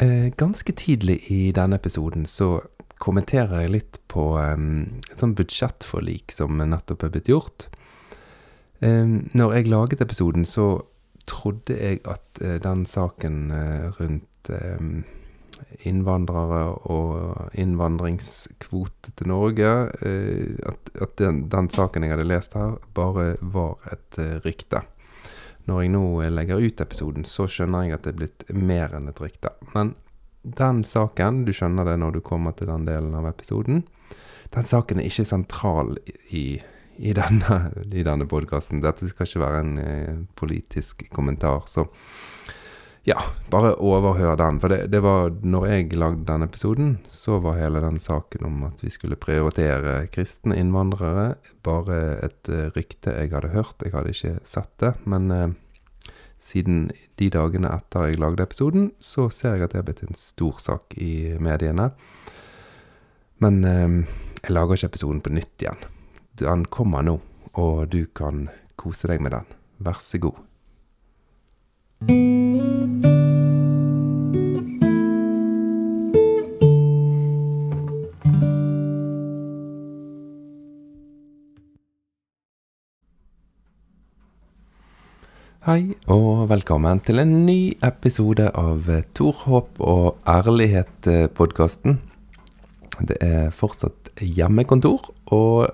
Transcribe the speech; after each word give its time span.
Eh, 0.00 0.32
ganske 0.36 0.72
tidlig 0.72 1.18
i 1.28 1.52
denne 1.52 1.76
episoden 1.76 2.24
så 2.26 2.62
kommenterer 3.00 3.66
jeg 3.66 3.72
litt 3.74 3.98
på 4.08 4.32
um, 4.40 5.00
et 5.10 5.20
sånt 5.20 5.36
budsjettforlik 5.36 6.32
som 6.32 6.56
nettopp 6.56 7.04
er 7.04 7.12
blitt 7.12 7.28
gjort. 7.28 7.66
Um, 8.80 9.28
når 9.36 9.58
jeg 9.58 9.68
laget 9.68 10.00
episoden, 10.00 10.46
så 10.48 10.86
trodde 11.28 11.76
jeg 11.76 12.00
at 12.08 12.40
uh, 12.40 12.56
den 12.64 12.86
saken 12.88 13.52
uh, 13.52 13.90
rundt 13.98 14.52
um, 14.56 15.02
innvandrere 15.84 16.62
og 16.88 17.52
innvandringskvote 17.60 19.12
til 19.20 19.28
Norge 19.28 19.68
at 19.68 21.12
den, 21.20 21.42
den, 21.52 21.68
saken 21.70 22.06
jeg 22.06 22.14
hadde 22.14 22.24
lest 22.24 22.56
her, 22.56 22.78
bare 22.96 23.34
var 23.44 23.76
et 23.92 24.16
rykte. 24.46 24.80
Når 25.70 25.84
jeg 25.84 25.92
nå 25.94 26.04
legger 26.34 26.62
ut 26.62 26.82
episoden, 26.82 27.26
så 27.28 27.46
skjønner 27.46 27.86
jeg 27.86 27.94
at 27.96 28.06
det 28.06 28.14
er 28.14 28.20
blitt 28.24 28.46
mer 28.56 28.96
enn 28.98 29.10
et 29.10 29.20
rykte. 29.22 29.52
Men 29.74 29.94
den 30.42 30.82
saken, 30.88 31.44
du 31.46 31.52
skjønner 31.54 31.86
det 31.86 31.98
når 32.00 32.16
du 32.16 32.20
kommer 32.26 32.56
til 32.56 32.70
den 32.72 32.86
delen 32.88 33.14
av 33.14 33.28
episoden, 33.30 33.84
den 34.50 34.66
saken 34.66 34.98
er 34.98 35.06
ikke 35.06 35.28
sentral 35.28 35.92
i, 36.34 36.58
i 36.98 37.12
denne, 37.14 37.58
i 37.86 38.02
denne 38.06 38.26
podkasten. 38.30 38.82
Dette 38.82 39.06
skal 39.12 39.28
ikke 39.28 39.44
være 39.44 39.60
en 39.62 39.76
eh, 39.78 40.16
politisk 40.40 41.04
kommentar. 41.14 41.68
Så 41.70 41.86
ja, 43.08 43.16
bare 43.50 43.72
overhør 43.80 44.36
den. 44.36 44.58
For 44.60 44.72
det, 44.72 44.80
det, 44.92 45.00
var 45.04 45.30
når 45.42 45.66
jeg 45.70 45.96
lagde 45.96 46.26
denne 46.28 46.48
episoden, 46.50 46.90
så 47.08 47.38
var 47.40 47.58
hele 47.60 47.80
den 47.80 47.96
saken 48.02 48.44
om 48.46 48.64
at 48.68 48.82
vi 48.84 48.92
skulle 48.92 49.18
prioritere 49.20 50.02
kristne 50.12 50.58
innvandrere, 50.60 51.34
bare 51.64 52.00
et 52.26 52.50
uh, 52.52 52.68
rykte 52.76 53.14
jeg 53.16 53.32
hadde 53.32 53.54
hørt. 53.54 53.80
Jeg 53.84 53.94
hadde 53.96 54.12
ikke 54.12 54.34
sett 54.44 54.72
det. 54.82 54.92
Men 55.08 55.30
eh, 55.32 55.48
siden 56.40 56.90
de 57.20 57.30
dagene 57.32 57.72
etter 57.72 58.10
jeg 58.10 58.20
lagde 58.20 58.44
episoden, 58.44 58.90
så 59.00 59.28
ser 59.32 59.56
jeg 59.56 59.68
at 59.68 59.74
det 59.74 59.80
har 59.80 59.88
blitt 59.88 60.04
en 60.04 60.18
stor 60.18 60.60
sak 60.60 60.96
i 61.00 61.38
mediene. 61.40 61.90
Men 63.40 63.64
eh, 63.64 63.96
jeg 64.44 64.56
lager 64.56 64.76
ikke 64.76 64.92
episoden 64.92 65.24
på 65.24 65.32
nytt 65.32 65.64
igjen. 65.64 65.88
Den 66.40 66.66
kommer 66.72 67.04
nå, 67.04 67.16
og 67.56 67.88
du 67.92 68.04
kan 68.16 68.48
kose 68.80 69.08
deg 69.08 69.24
med 69.24 69.36
den. 69.36 69.56
Vær 69.80 70.04
så 70.04 70.20
god. 70.20 70.44
Hei 85.70 85.92
og 86.10 86.48
velkommen 86.50 86.98
til 87.06 87.20
en 87.22 87.44
ny 87.46 87.76
episode 87.86 88.48
av 88.58 88.88
Tor 89.14 89.36
Håp 89.44 89.76
og 89.78 90.16
ærlighet-podkasten. 90.26 92.00
Det 93.06 93.18
er 93.22 93.52
fortsatt 93.54 94.10
hjemmekontor, 94.18 95.12
og 95.30 95.70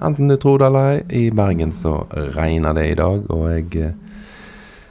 enten 0.00 0.32
du 0.32 0.38
tror 0.40 0.62
det 0.62 0.70
eller 0.70 0.88
ei, 0.94 1.02
i 1.20 1.34
Bergen 1.36 1.76
så 1.76 1.98
regner 2.38 2.72
det 2.80 2.86
i 2.94 2.96
dag. 3.02 3.28
Og 3.28 3.44
jeg 3.50 3.68
eh, 3.90 4.24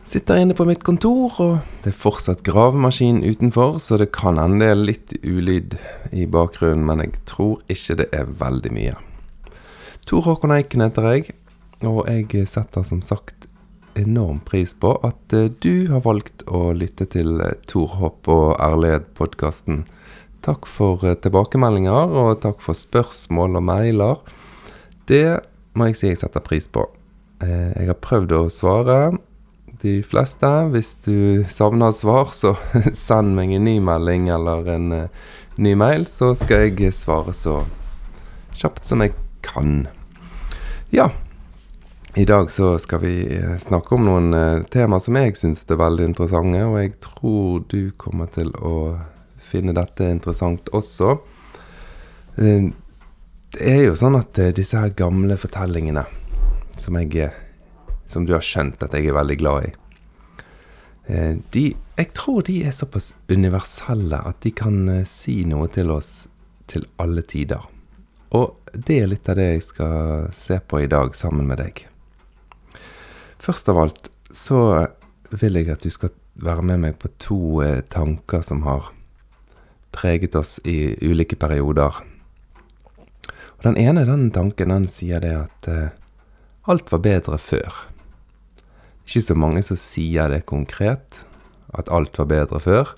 sitter 0.05 0.43
inne 0.43 0.53
på 0.53 0.69
mitt 0.69 0.86
kontor, 0.86 1.41
og 1.41 1.81
det 1.81 1.95
er 1.95 1.99
fortsatt 2.05 2.45
gravemaskin 2.45 3.25
utenfor, 3.25 3.81
så 3.81 3.97
det 3.97 4.11
kan 4.14 4.38
hende 4.38 4.61
det 4.61 4.71
er 4.75 4.88
litt 4.93 5.19
ulyd 5.23 5.80
i 6.14 6.30
bakgrunnen, 6.30 6.86
men 6.86 7.02
jeg 7.08 7.17
tror 7.33 7.66
ikke 7.66 8.03
det 8.03 8.11
er 8.14 8.30
veldig 8.45 8.77
mye. 8.77 8.95
Tor 10.05 10.30
Håkon 10.30 10.53
Eiken 10.53 10.86
heter 10.86 11.14
jeg, 11.16 11.31
og 11.81 12.03
jeg 12.05 12.45
setter 12.45 12.86
som 12.86 13.02
sagt 13.02 13.48
enorm 14.00 14.39
pris 14.45 14.73
på 14.73 14.94
at 15.05 15.33
eh, 15.36 15.50
du 15.61 15.89
har 15.92 16.03
valgt 16.05 16.44
å 16.47 16.69
lytte 16.75 17.08
til 17.11 17.39
Torhopp 17.69 18.30
og 18.31 18.55
ærlighet-podkasten. 18.61 19.83
Takk 20.45 20.67
for 20.69 21.05
eh, 21.05 21.17
tilbakemeldinger, 21.19 22.16
og 22.22 22.42
takk 22.45 22.64
for 22.64 22.77
spørsmål 22.77 23.59
og 23.59 23.66
mailer. 23.70 24.21
Det 25.09 25.39
må 25.77 25.89
jeg 25.89 25.99
si 25.99 26.11
jeg 26.11 26.21
setter 26.23 26.43
pris 26.45 26.70
på. 26.71 26.86
Jeg 27.39 27.88
har 27.88 27.95
prøvd 28.04 28.33
å 28.36 28.42
svare 28.52 28.98
de 29.80 29.93
fleste. 30.04 30.48
Hvis 30.73 30.92
du 31.05 31.45
savner 31.48 31.93
svar, 31.95 32.33
så 32.36 32.58
send 33.08 33.38
meg 33.38 33.54
en 33.55 33.64
ny 33.70 33.77
melding 33.83 34.27
eller 34.33 34.67
en 34.76 34.89
ny 35.55 35.76
mail, 35.80 36.04
så 36.09 36.33
skal 36.36 36.67
jeg 36.67 36.92
svare 36.95 37.32
så 37.36 37.61
kjapt 38.59 38.83
som 38.88 39.05
jeg 39.05 39.15
kan. 39.45 39.88
Ja, 40.92 41.09
i 42.19 42.25
dag 42.25 42.52
så 42.52 42.77
skal 42.80 42.99
vi 42.99 43.37
eh, 43.37 43.57
snakke 43.57 43.95
om 43.95 44.03
noen 44.03 44.33
uh, 44.35 44.63
temaer 44.67 44.99
som 44.99 45.15
jeg 45.15 45.37
syns 45.39 45.61
er 45.71 45.77
veldig 45.80 46.09
interessante, 46.09 46.63
og 46.67 46.75
jeg 46.75 46.93
tror 46.99 47.61
du 47.71 47.93
kommer 48.02 48.27
til 48.33 48.49
å 48.59 48.73
finne 49.39 49.71
dette 49.77 50.09
interessant 50.11 50.67
også. 50.75 51.13
Uh, 52.35 52.71
det 53.55 53.69
er 53.71 53.85
jo 53.85 53.95
sånn 53.95 54.19
at 54.19 54.41
uh, 54.41 54.49
disse 54.55 54.75
her 54.75 54.91
gamle 54.99 55.37
fortellingene 55.39 56.03
som 56.79 56.97
jeg 56.99 57.29
Som 58.09 58.25
du 58.25 58.33
har 58.33 58.43
skjønt 58.43 58.83
at 58.83 58.93
jeg 58.93 59.08
er 59.08 59.15
veldig 59.15 59.37
glad 59.37 59.65
i, 59.67 59.71
de 61.52 61.63
Jeg 61.97 62.11
tror 62.13 62.41
de 62.43 62.63
er 62.65 62.71
såpass 62.71 63.13
universelle 63.29 64.17
at 64.25 64.41
de 64.41 64.52
kan 64.52 65.05
si 65.05 65.43
noe 65.45 65.67
til 65.67 65.91
oss 65.91 66.27
til 66.67 66.85
alle 66.97 67.21
tider. 67.21 67.61
Og 68.31 68.73
det 68.73 68.99
er 69.03 69.08
litt 69.08 69.29
av 69.29 69.37
det 69.39 69.53
jeg 69.53 69.63
skal 69.63 70.33
se 70.33 70.59
på 70.59 70.83
i 70.83 70.89
dag 70.89 71.15
sammen 71.15 71.47
med 71.47 71.63
deg. 71.63 71.89
Først 73.39 73.70
av 73.72 73.80
alt 73.80 74.10
så 74.36 74.88
vil 75.32 75.60
jeg 75.60 75.72
at 75.72 75.83
du 75.86 75.92
skal 75.94 76.11
være 76.39 76.64
med 76.66 76.82
meg 76.83 76.98
på 77.00 77.11
to 77.22 77.42
eh, 77.64 77.82
tanker 77.92 78.44
som 78.45 78.64
har 78.67 78.92
preget 79.95 80.36
oss 80.38 80.58
i 80.67 80.95
ulike 81.02 81.38
perioder. 81.39 82.02
Og 83.60 83.64
Den 83.66 83.77
ene 83.80 84.05
den 84.08 84.30
tanken 84.32 84.72
den 84.72 84.88
sier 84.92 85.23
det 85.23 85.33
at 85.36 85.72
eh, 85.72 85.95
alt 86.70 86.92
var 86.92 87.04
bedre 87.04 87.39
før. 87.42 87.86
Ikke 89.08 89.26
så 89.26 89.36
mange 89.36 89.64
som 89.66 89.80
sier 89.80 90.30
det 90.30 90.45
konkret, 90.45 91.23
at 91.73 91.89
alt 91.92 92.17
var 92.20 92.30
bedre 92.30 92.60
før. 92.61 92.94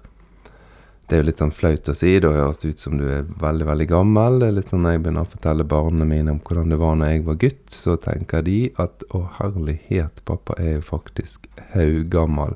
Det 1.12 1.18
er 1.18 1.26
jo 1.26 1.28
litt 1.28 1.42
sånn 1.42 1.52
flaut 1.52 1.90
å 1.92 1.94
si. 1.98 2.12
Da 2.24 2.30
høres 2.32 2.62
det 2.62 2.70
ut 2.72 2.80
som 2.80 2.94
du 2.96 3.02
er 3.04 3.26
veldig, 3.42 3.66
veldig 3.68 3.88
gammel. 3.90 4.38
Det 4.40 4.46
er 4.48 4.54
litt 4.56 4.70
sånn 4.72 4.86
Når 4.86 4.94
jeg 4.94 5.02
begynner 5.04 5.26
å 5.26 5.32
fortelle 5.34 5.66
barna 5.68 6.06
mine 6.08 6.32
om 6.32 6.38
hvordan 6.40 6.72
det 6.72 6.78
var 6.80 6.94
når 6.96 7.12
jeg 7.12 7.24
var 7.26 7.40
gutt, 7.42 7.66
så 7.76 7.96
tenker 8.00 8.46
de 8.48 8.54
at 8.80 9.04
å 9.12 9.20
herlighet, 9.42 10.22
pappa 10.24 10.56
er 10.56 10.78
jo 10.78 10.86
faktisk 10.88 11.50
haugammal. 11.74 12.56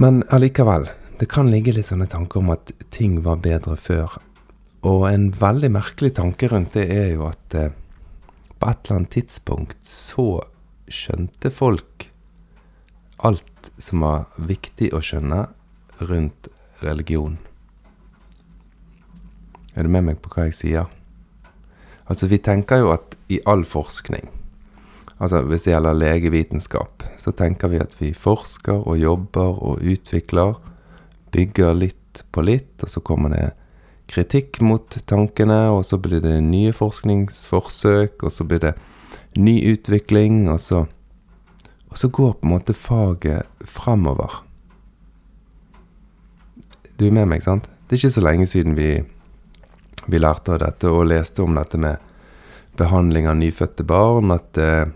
Men 0.00 0.22
allikevel. 0.32 0.88
Det 1.20 1.28
kan 1.28 1.52
ligge 1.52 1.74
litt 1.76 1.90
sånne 1.90 2.08
tanker 2.08 2.40
om 2.40 2.54
at 2.56 2.72
ting 2.88 3.20
var 3.28 3.44
bedre 3.44 3.76
før. 3.76 4.16
Og 4.88 5.04
en 5.10 5.28
veldig 5.44 5.74
merkelig 5.76 6.14
tanke 6.16 6.48
rundt 6.48 6.72
det 6.72 6.88
er 6.88 7.12
jo 7.12 7.28
at 7.28 7.58
eh, 7.60 7.76
på 8.56 8.72
et 8.72 8.80
eller 8.80 9.02
annet 9.02 9.12
tidspunkt 9.18 9.76
så 9.84 10.40
skjønte 10.88 11.52
folk 11.52 12.08
alt 13.20 13.72
som 13.76 14.08
var 14.08 14.30
viktig 14.40 14.94
å 14.96 15.04
skjønne 15.04 15.44
rundt 16.00 16.48
religion. 16.82 17.38
Er 19.74 19.82
du 19.82 19.90
med 19.90 20.06
meg 20.06 20.20
på 20.22 20.30
hva 20.34 20.48
jeg 20.48 20.56
sier? 20.58 20.90
Altså, 22.06 22.28
vi 22.28 22.38
tenker 22.38 22.82
jo 22.82 22.92
at 22.94 23.16
i 23.32 23.40
all 23.48 23.64
forskning, 23.66 24.28
altså 25.16 25.40
hvis 25.48 25.64
det 25.64 25.72
gjelder 25.72 25.96
legevitenskap, 25.96 27.06
så 27.18 27.32
tenker 27.32 27.72
vi 27.72 27.80
at 27.82 27.94
vi 27.98 28.12
forsker 28.12 28.84
og 28.84 29.00
jobber 29.00 29.60
og 29.64 29.82
utvikler, 29.82 30.58
bygger 31.34 31.74
litt 31.78 32.24
på 32.30 32.44
litt, 32.44 32.76
og 32.84 32.92
så 32.92 33.02
kommer 33.02 33.32
det 33.32 33.46
kritikk 34.10 34.60
mot 34.60 34.98
tankene, 35.08 35.70
og 35.72 35.82
så 35.88 35.98
blir 35.98 36.22
det 36.22 36.36
nye 36.44 36.74
forskningsforsøk, 36.76 38.20
og 38.22 38.32
så 38.32 38.46
blir 38.46 38.62
det 38.62 38.74
ny 39.40 39.56
utvikling, 39.72 40.44
og 40.52 40.60
så, 40.62 40.84
og 41.88 41.98
så 41.98 42.10
går 42.12 42.36
på 42.36 42.46
en 42.46 42.54
måte 42.54 42.76
faget 42.76 43.48
fremover. 43.64 44.42
Du 46.96 47.06
er 47.08 47.14
med 47.14 47.26
meg, 47.26 47.42
sant? 47.42 47.66
Det 47.88 47.96
er 47.96 48.04
ikke 48.04 48.16
så 48.16 48.22
lenge 48.22 48.46
siden 48.46 48.76
vi, 48.78 48.90
vi 50.06 50.20
lærte 50.20 50.54
av 50.54 50.60
dette 50.62 50.90
og 50.90 51.08
leste 51.10 51.42
om 51.42 51.56
dette 51.58 51.80
med 51.80 51.98
behandling 52.78 53.26
av 53.26 53.40
nyfødte 53.40 53.86
barn. 53.88 54.30
At 54.34 54.60
eh, 54.62 54.86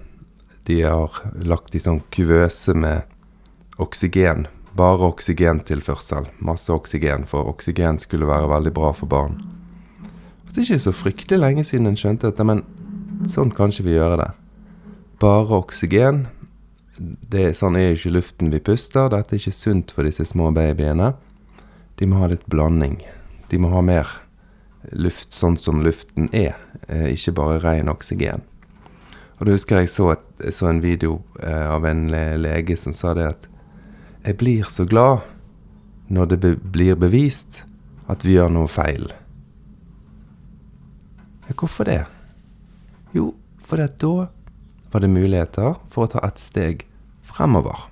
de 0.70 0.82
har 0.84 1.18
lagt 1.42 1.74
i 1.74 1.82
sånn 1.82 2.04
kuvøse 2.14 2.76
med 2.78 3.02
oksygen. 3.82 4.46
Bare 4.78 5.10
oksygentilførsel. 5.10 6.30
Masse 6.38 6.70
oksygen, 6.70 7.26
for 7.26 7.50
oksygen 7.50 7.98
skulle 7.98 8.30
være 8.30 8.50
veldig 8.54 8.74
bra 8.78 8.94
for 8.94 9.10
barn. 9.10 9.40
Og 10.46 10.52
så 10.52 10.60
er 10.60 10.62
det 10.62 10.68
ikke 10.68 10.86
så 10.86 10.96
fryktelig 10.96 11.42
lenge 11.42 11.66
siden 11.66 11.90
en 11.90 11.98
skjønte 11.98 12.30
at 12.30 12.38
men 12.46 12.62
sånn 13.28 13.50
kan 13.54 13.74
ikke 13.74 13.90
vi 13.90 13.98
gjøre 13.98 14.22
det. 14.22 14.32
Bare 15.18 15.64
oksygen. 15.64 16.28
Det, 16.98 17.50
sånn 17.58 17.78
er 17.78 17.96
ikke 17.96 18.14
luften 18.14 18.54
vi 18.54 18.62
puster. 18.62 19.10
Dette 19.10 19.34
er 19.34 19.42
ikke 19.42 19.54
sunt 19.56 19.90
for 19.94 20.06
disse 20.06 20.30
små 20.30 20.52
babyene. 20.54 21.16
De 21.98 22.06
må 22.06 22.20
ha 22.22 22.28
litt 22.30 22.46
blanding. 22.46 23.00
De 23.50 23.58
må 23.58 23.72
ha 23.72 23.82
mer 23.82 24.10
luft 24.94 25.34
sånn 25.34 25.56
som 25.58 25.82
luften 25.82 26.28
er, 26.32 26.54
eh, 26.86 27.10
ikke 27.14 27.34
bare 27.34 27.58
ren 27.64 27.90
oksygen. 27.90 28.44
Og 29.38 29.46
da 29.46 29.54
husker 29.54 29.82
jeg 29.82 29.90
så, 29.90 30.12
et, 30.14 30.54
så 30.54 30.68
en 30.70 30.82
video 30.82 31.20
eh, 31.42 31.66
av 31.70 31.86
en 31.86 32.08
lege 32.42 32.76
som 32.78 32.94
sa 32.94 33.14
det 33.14 33.26
at 33.26 33.48
Jeg 34.26 34.36
blir 34.36 34.64
så 34.68 34.84
glad 34.84 35.22
når 36.10 36.26
det 36.26 36.38
be 36.42 36.50
blir 36.56 36.96
bevist 36.98 37.62
at 38.10 38.24
vi 38.26 38.34
gjør 38.34 38.50
noe 38.50 38.68
feil. 38.68 39.06
Hvorfor 41.54 41.84
det? 41.84 42.04
Jo, 43.14 43.30
fordi 43.64 43.86
da 44.02 44.28
var 44.90 45.00
det 45.00 45.08
muligheter 45.08 45.78
for 45.88 46.04
å 46.04 46.10
ta 46.12 46.20
et 46.26 46.42
steg 46.42 46.84
fremover. 47.22 47.86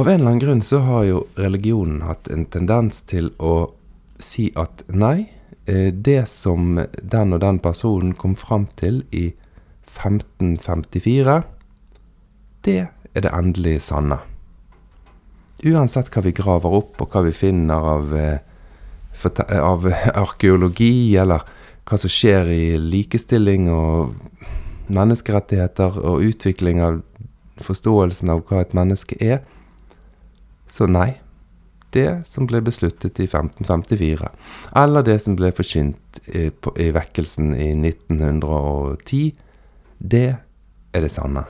Av 0.00 0.08
en 0.08 0.14
eller 0.14 0.26
annen 0.26 0.38
grunn 0.38 0.62
så 0.62 0.78
har 0.78 1.02
jo 1.04 1.18
religionen 1.36 1.98
hatt 2.08 2.28
en 2.32 2.46
tendens 2.48 3.02
til 3.04 3.26
å 3.36 3.74
si 4.16 4.46
at 4.56 4.80
nei, 4.88 5.26
eh, 5.68 5.90
det 5.92 6.22
som 6.32 6.78
den 6.96 7.36
og 7.36 7.42
den 7.42 7.58
personen 7.60 8.14
kom 8.16 8.32
fram 8.32 8.64
til 8.80 9.02
i 9.12 9.26
1554, 9.90 11.34
det 12.64 12.78
er 12.86 13.26
det 13.26 13.34
endelig 13.42 13.76
sanne. 13.90 14.22
Uansett 15.68 16.08
hva 16.14 16.24
vi 16.24 16.32
graver 16.32 16.78
opp, 16.80 16.96
og 17.04 17.12
hva 17.12 17.26
vi 17.28 17.36
finner 17.36 17.92
av, 17.98 18.16
eh, 18.16 18.40
av 19.60 19.84
arkeologi, 20.24 21.14
eller 21.20 21.44
hva 21.84 22.00
som 22.00 22.08
skjer 22.08 22.48
i 22.56 22.64
likestilling 22.80 23.68
og 23.68 24.16
menneskerettigheter 24.88 26.00
og 26.00 26.24
utvikling 26.32 26.80
av 26.88 27.02
forståelsen 27.60 28.32
av 28.32 28.46
hva 28.48 28.64
et 28.64 28.72
menneske 28.72 29.20
er, 29.20 29.42
så 30.70 30.86
nei. 30.90 31.14
Det 31.90 32.22
som 32.30 32.46
ble 32.46 32.60
besluttet 32.62 33.18
i 33.18 33.26
1554, 33.26 34.28
eller 34.78 35.02
det 35.02 35.16
som 35.24 35.34
ble 35.34 35.50
forkynt 35.50 36.20
i, 36.30 36.44
i 36.78 36.90
vekkelsen 36.94 37.50
i 37.58 37.72
1910, 37.74 39.24
det 39.98 40.28
er 40.94 41.02
det 41.02 41.10
sanne. 41.10 41.42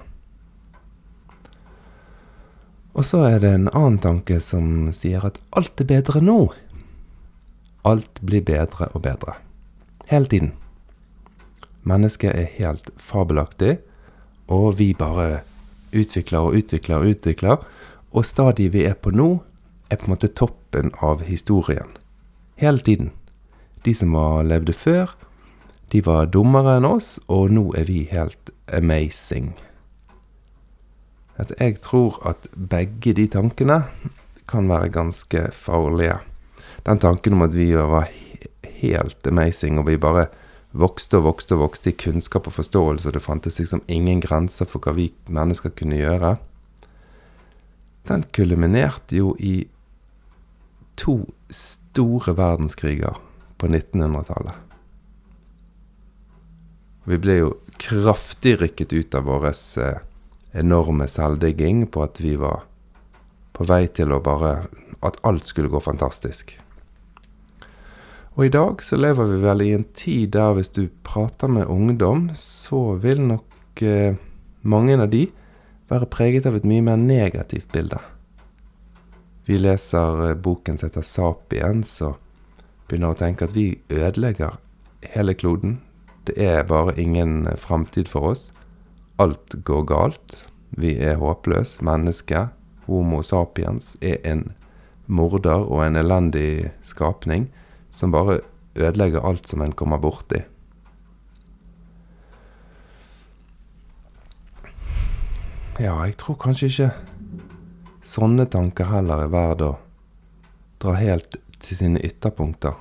Og 2.97 3.05
så 3.07 3.21
er 3.29 3.39
det 3.43 3.53
en 3.55 3.69
annen 3.69 4.01
tanke 4.03 4.41
som 4.43 4.89
sier 4.97 5.23
at 5.29 5.39
alt 5.57 5.81
er 5.81 5.91
bedre 5.93 6.23
nå. 6.25 6.41
Alt 7.87 8.19
blir 8.25 8.43
bedre 8.45 8.91
og 8.95 9.05
bedre. 9.05 9.37
Hele 10.11 10.27
tiden. 10.27 10.51
Mennesket 11.87 12.35
er 12.35 12.51
helt 12.59 12.91
fabelaktig, 13.01 13.79
og 14.51 14.75
vi 14.81 14.91
bare 14.93 15.45
utvikler 15.97 16.49
og 16.49 16.59
utvikler 16.59 17.01
og 17.01 17.15
utvikler. 17.15 17.63
Og 18.11 18.27
stadiet 18.27 18.75
vi 18.75 18.85
er 18.89 18.97
på 18.99 19.13
nå, 19.15 19.39
er 19.91 19.99
på 19.99 20.09
en 20.09 20.15
måte 20.15 20.31
toppen 20.35 20.91
av 21.03 21.23
historien. 21.27 21.97
Hele 22.59 22.83
tiden. 22.83 23.13
De 23.85 23.95
som 23.95 24.13
var, 24.13 24.43
levde 24.45 24.75
før, 24.77 25.15
de 25.91 26.03
var 26.07 26.29
dummere 26.31 26.77
enn 26.79 26.87
oss, 26.87 27.19
og 27.31 27.51
nå 27.55 27.71
er 27.79 27.87
vi 27.89 28.05
helt 28.11 28.51
amazing. 28.71 29.55
At 31.41 31.55
jeg 31.59 31.81
tror 31.83 32.21
at 32.29 32.51
begge 32.55 33.15
de 33.17 33.27
tankene 33.31 33.81
kan 34.51 34.69
være 34.69 34.93
ganske 34.93 35.47
farlige. 35.55 36.19
Den 36.87 37.01
tanken 37.01 37.39
om 37.39 37.47
at 37.47 37.57
vi 37.57 37.73
var 37.75 38.11
helt 38.83 39.27
amazing, 39.27 39.79
og 39.79 39.87
vi 39.87 39.97
bare 39.97 40.29
vokste 40.73 41.19
og 41.19 41.27
vokste 41.31 41.57
og 41.57 41.65
vokste 41.65 41.91
i 41.91 41.99
kunnskap 41.99 42.47
og 42.47 42.59
forståelse, 42.59 43.09
og 43.09 43.15
det 43.15 43.25
fantes 43.25 43.59
liksom 43.59 43.83
ingen 43.89 44.21
grenser 44.23 44.69
for 44.69 44.83
hva 44.85 44.95
vi 44.95 45.11
mennesker 45.27 45.75
kunne 45.75 45.99
gjøre, 45.99 46.37
den 48.11 48.27
kulminerte 48.35 49.21
jo 49.21 49.35
i 49.39 49.63
to 51.01 51.23
store 51.51 52.35
verdenskriger 52.37 53.17
på 53.61 53.69
1900-tallet. 53.71 54.55
Vi 57.09 57.19
ble 57.19 57.37
jo 57.39 57.53
kraftig 57.81 58.59
rykket 58.61 58.93
ut 58.93 59.15
av 59.17 59.25
vår 59.27 59.47
eh, 59.51 60.03
enorme 60.53 61.09
selvdigging 61.09 61.87
på 61.91 62.05
at 62.05 62.21
vi 62.21 62.35
var 62.39 62.67
på 63.57 63.67
vei 63.69 63.87
til 63.89 64.13
å 64.13 64.23
bare 64.25 64.69
At 65.01 65.17
alt 65.25 65.47
skulle 65.49 65.71
gå 65.73 65.81
fantastisk. 65.81 66.51
Og 68.37 68.43
i 68.45 68.51
dag 68.53 68.83
så 68.85 68.99
lever 69.01 69.31
vi 69.31 69.39
vel 69.41 69.63
i 69.65 69.71
en 69.73 69.87
tid 69.97 70.35
der 70.35 70.53
hvis 70.59 70.69
du 70.77 70.91
prater 71.03 71.49
med 71.49 71.73
ungdom, 71.73 72.27
så 72.37 72.99
vil 73.01 73.23
nok 73.25 73.81
eh, 73.81 74.21
mange 74.61 74.99
av 75.01 75.09
de 75.09 75.23
være 75.91 76.09
preget 76.11 76.47
av 76.47 76.57
et 76.57 76.67
mye 76.67 76.85
mer 76.87 76.99
negativt 77.01 77.71
bilde. 77.75 77.99
Vi 79.47 79.59
leser 79.59 80.25
eh, 80.29 80.35
boken 80.39 80.79
som 80.79 80.91
heter 80.91 81.03
'Sapiens', 81.07 82.01
og 82.07 82.19
begynner 82.89 83.15
å 83.15 83.19
tenke 83.19 83.45
at 83.45 83.55
vi 83.57 83.81
ødelegger 83.91 84.59
hele 85.15 85.35
kloden. 85.35 85.81
Det 86.27 86.37
er 86.39 86.63
bare 86.69 86.95
ingen 87.01 87.47
eh, 87.47 87.57
framtid 87.57 88.09
for 88.09 88.31
oss. 88.31 88.53
Alt 89.19 89.59
går 89.65 89.85
galt. 89.85 90.47
Vi 90.71 90.95
er 90.99 91.19
håpløse. 91.19 91.83
Mennesket, 91.83 92.55
Homo 92.87 93.23
sapiens, 93.23 93.97
er 94.01 94.19
en 94.25 94.53
morder 95.07 95.67
og 95.67 95.85
en 95.87 95.97
elendig 95.97 96.71
skapning 96.83 97.49
som 97.91 98.13
bare 98.15 98.41
ødelegger 98.77 99.27
alt 99.27 99.49
som 99.49 99.63
en 99.63 99.73
kommer 99.73 99.99
borti. 99.99 100.45
Ja, 105.79 105.95
jeg 106.07 106.17
tror 106.21 106.37
kanskje 106.41 106.69
ikke 106.69 106.89
sånne 108.05 108.47
tanker 108.51 108.89
heller 108.91 109.23
er 109.25 109.33
verdt 109.33 109.63
å 109.65 109.71
dra 110.83 110.97
helt 110.99 111.37
til 111.61 111.79
sine 111.79 112.01
ytterpunkter. 112.05 112.75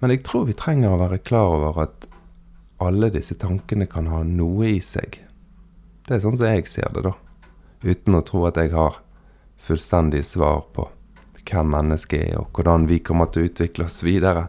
Men 0.00 0.14
jeg 0.14 0.24
tror 0.26 0.48
vi 0.48 0.56
trenger 0.58 0.94
å 0.94 1.00
være 1.02 1.20
klar 1.22 1.52
over 1.58 1.82
at 1.84 2.08
alle 2.82 3.12
disse 3.14 3.36
tankene 3.38 3.86
kan 3.90 4.08
ha 4.10 4.22
noe 4.26 4.72
i 4.72 4.80
seg. 4.82 5.20
Det 6.06 6.16
er 6.16 6.24
sånn 6.24 6.38
som 6.38 6.48
jeg 6.48 6.66
ser 6.70 6.90
det, 6.94 7.04
da. 7.06 7.12
Uten 7.82 8.18
å 8.18 8.24
tro 8.26 8.46
at 8.48 8.58
jeg 8.58 8.72
har 8.74 8.98
fullstendig 9.62 10.24
svar 10.26 10.64
på 10.74 10.88
hvem 11.46 11.70
mennesket 11.74 12.32
er, 12.32 12.40
og 12.40 12.50
hvordan 12.54 12.88
vi 12.90 13.00
kommer 13.02 13.30
til 13.30 13.44
å 13.44 13.50
utvikle 13.50 13.86
oss 13.86 14.02
videre. 14.06 14.48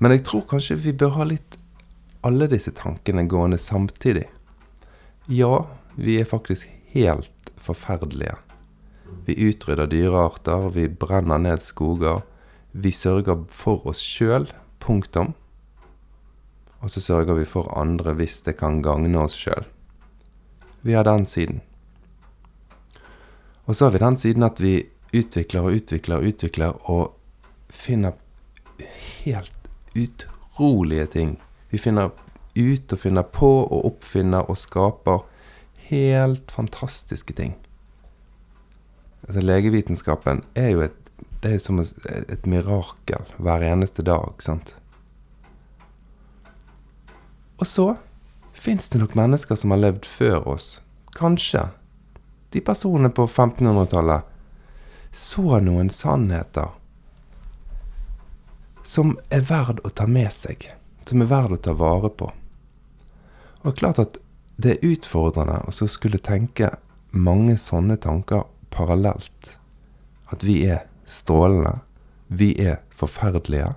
Men 0.00 0.16
jeg 0.16 0.26
tror 0.28 0.46
kanskje 0.48 0.78
vi 0.80 0.96
bør 0.96 1.16
ha 1.18 1.28
litt 1.28 1.58
alle 2.24 2.48
disse 2.52 2.72
tankene 2.76 3.24
gående 3.28 3.60
samtidig. 3.60 4.26
Ja, 5.32 5.64
vi 6.00 6.16
er 6.20 6.28
faktisk 6.28 6.68
helt 6.94 7.52
forferdelige. 7.60 8.36
Vi 9.26 9.36
utrydder 9.50 9.90
dyrearter, 9.90 10.70
vi 10.74 10.88
brenner 10.88 11.38
ned 11.38 11.62
skoger. 11.62 12.22
Vi 12.72 12.90
sørger 12.90 13.44
for 13.50 13.86
oss 13.90 14.00
sjøl, 14.00 14.48
punktum. 14.80 15.34
Og 16.80 16.90
så 16.90 17.02
sørger 17.04 17.36
vi 17.36 17.44
for 17.44 17.68
andre 17.76 18.14
hvis 18.16 18.40
det 18.46 18.56
kan 18.60 18.80
gagne 18.82 19.20
oss 19.20 19.36
sjøl. 19.36 19.66
Vi 20.82 20.96
har 20.96 21.04
den 21.04 21.26
siden. 21.26 21.60
Og 23.66 23.76
så 23.76 23.86
har 23.86 23.92
vi 23.92 24.02
den 24.02 24.16
siden 24.16 24.42
at 24.42 24.60
vi 24.60 24.88
utvikler 25.12 25.66
og 25.66 25.76
utvikler 25.76 26.16
og 26.16 26.32
utvikler 26.32 26.90
og 26.90 27.12
finner 27.68 28.16
helt 29.20 29.68
utrolige 29.94 31.06
ting. 31.06 31.36
Vi 31.70 31.78
finner 31.78 32.10
ut 32.56 32.92
og 32.92 32.98
finner 32.98 33.22
på 33.22 33.50
og 33.66 33.84
oppfinner 33.92 34.48
og 34.48 34.58
skaper 34.58 35.26
helt 35.90 36.50
fantastiske 36.50 37.34
ting. 37.36 37.54
Altså 39.26 39.42
Legevitenskapen 39.44 40.44
er 40.54 40.72
jo 40.74 40.84
et, 40.86 40.96
det 41.42 41.56
er 41.56 41.62
som 41.62 41.80
et, 41.80 42.46
mirakel 42.46 43.26
hver 43.38 43.64
eneste 43.66 44.04
dag, 44.06 44.40
sant. 44.42 44.74
Og 47.60 47.68
så 47.68 47.90
fins 48.56 48.88
det 48.88 49.02
nok 49.02 49.16
mennesker 49.18 49.58
som 49.58 49.74
har 49.74 49.82
levd 49.82 50.08
før 50.08 50.48
oss. 50.54 50.68
Kanskje. 51.16 51.68
De 52.50 52.62
personene 52.64 53.12
på 53.12 53.26
1500-tallet 53.28 54.26
så 55.12 55.58
noen 55.60 55.90
sannheter 55.90 56.70
som 58.86 59.16
er 59.30 59.44
verd 59.46 59.82
å 59.84 59.90
ta 59.92 60.06
med 60.08 60.32
seg, 60.32 60.64
som 61.04 61.22
er 61.22 61.30
verd 61.30 61.54
å 61.54 61.60
ta 61.62 61.74
vare 61.76 62.10
på. 62.10 62.30
Og 63.62 63.76
klart 63.76 64.00
at 64.02 64.18
det 64.60 64.76
er 64.76 64.92
utfordrende 64.92 65.62
å 65.68 65.88
skulle 65.88 66.20
tenke 66.20 66.74
mange 67.10 67.56
sånne 67.58 67.96
tanker 68.02 68.44
parallelt. 68.74 69.54
At 70.30 70.44
vi 70.44 70.60
er 70.68 70.84
strålende, 71.08 71.80
vi 72.28 72.52
er 72.60 72.80
forferdelige. 72.94 73.72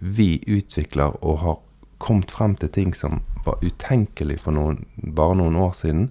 Vi 0.00 0.42
utvikler 0.46 1.16
og 1.24 1.38
har 1.44 1.58
kommet 2.02 2.32
frem 2.32 2.56
til 2.56 2.72
ting 2.74 2.94
som 2.96 3.22
var 3.44 3.62
utenkelig 3.62 4.40
for 4.44 4.56
noen, 4.56 4.84
bare 4.96 5.38
noen 5.38 5.56
år 5.56 5.72
siden. 5.78 6.10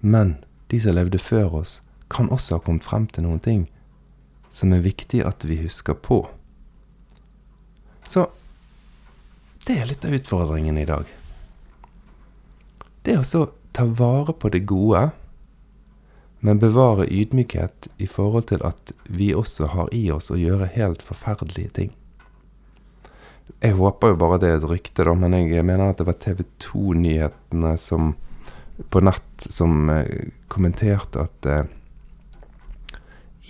Men 0.00 0.38
de 0.70 0.80
som 0.80 0.96
levde 0.96 1.18
før 1.18 1.60
oss, 1.62 1.80
kan 2.10 2.30
også 2.30 2.56
ha 2.56 2.64
kommet 2.64 2.86
frem 2.86 3.06
til 3.06 3.26
noen 3.26 3.42
ting 3.42 3.66
som 4.50 4.72
er 4.74 4.82
viktig 4.82 5.22
at 5.26 5.44
vi 5.46 5.60
husker 5.62 5.94
på. 5.94 6.24
Så 8.10 8.26
det 9.66 9.76
er 9.78 9.90
litt 9.90 10.04
av 10.06 10.16
utfordringen 10.16 10.78
i 10.80 10.88
dag. 10.88 11.06
Det 13.06 13.16
å 13.18 13.24
så 13.24 13.46
ta 13.72 13.86
vare 13.86 14.34
på 14.36 14.50
det 14.52 14.64
gode, 14.68 15.10
men 16.40 16.60
bevare 16.60 17.06
ydmykhet 17.06 17.90
i 18.00 18.08
forhold 18.08 18.48
til 18.50 18.62
at 18.66 18.92
vi 19.08 19.32
også 19.36 19.70
har 19.74 19.90
i 19.96 20.06
oss 20.12 20.30
å 20.32 20.38
gjøre 20.40 20.72
helt 20.74 21.02
forferdelige 21.04 21.74
ting. 21.76 21.90
Jeg 23.60 23.76
håper 23.76 24.12
jo 24.12 24.20
bare 24.20 24.38
det 24.40 24.48
er 24.48 24.60
et 24.60 24.68
rykte, 24.70 25.04
da, 25.04 25.12
men 25.16 25.36
jeg 25.36 25.64
mener 25.66 25.90
at 25.90 26.00
det 26.00 26.08
var 26.08 26.16
TV 26.22 26.44
2-nyhetene 26.64 27.74
som 27.80 28.14
på 28.88 29.02
nett 29.04 29.44
som 29.44 29.90
eh, 29.92 30.30
kommenterte 30.48 31.20
at 31.20 31.48
eh, 31.48 31.66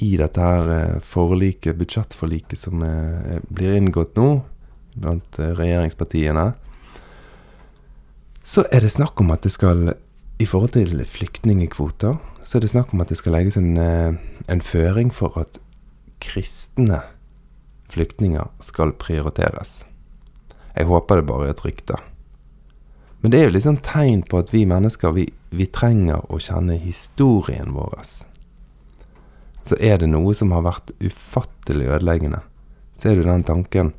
i 0.02 0.16
dette 0.19 0.40
her 0.42 0.71
eh, 0.75 0.97
forliket, 1.04 1.76
budsjettforliket 1.78 2.59
som 2.59 2.83
eh, 2.83 3.38
blir 3.52 3.76
inngått 3.76 4.16
nå 4.19 4.30
blant 4.97 5.38
eh, 5.38 5.52
regjeringspartiene, 5.59 6.47
så 8.42 8.64
er 8.73 8.85
det 8.85 8.92
snakk 8.92 9.20
om 9.20 9.32
at 9.35 9.44
det 9.44 9.52
skal 9.52 9.94
I 10.40 10.47
forhold 10.49 10.73
til 10.73 11.04
flyktningekvoter, 11.04 12.16
så 12.44 12.59
er 12.59 12.64
det 12.64 12.70
snakk 12.73 12.94
om 12.94 13.02
at 13.04 13.11
det 13.12 13.18
skal 13.20 13.37
legges 13.37 13.59
en, 13.61 13.76
en 13.76 14.62
føring 14.64 15.12
for 15.12 15.37
at 15.37 15.59
kristne 16.20 17.02
flyktninger 17.92 18.49
skal 18.64 18.94
prioriteres. 18.97 19.85
Jeg 20.76 20.88
håper 20.88 21.20
det 21.20 21.26
bare 21.28 21.50
er 21.50 21.54
et 21.54 21.64
rykte. 21.64 22.00
Men 23.20 23.32
det 23.32 23.40
er 23.40 23.49
jo 23.50 23.54
litt 23.59 23.66
sånn 23.68 23.82
tegn 23.85 24.25
på 24.25 24.40
at 24.40 24.54
vi 24.54 24.64
mennesker, 24.64 25.12
vi, 25.12 25.28
vi 25.52 25.68
trenger 25.68 26.25
å 26.32 26.40
kjenne 26.40 26.78
historien 26.80 27.75
vår 27.76 28.00
så 29.70 29.76
er 29.78 30.00
det 30.00 30.09
noe 30.11 30.32
som 30.35 30.52
har 30.54 30.64
vært 30.66 30.92
ufattelig 30.99 31.90
ødeleggende. 31.94 32.40
Så 32.97 33.11
er 33.11 33.20
det 33.20 33.28
den 33.28 33.47
tanken 33.47 33.92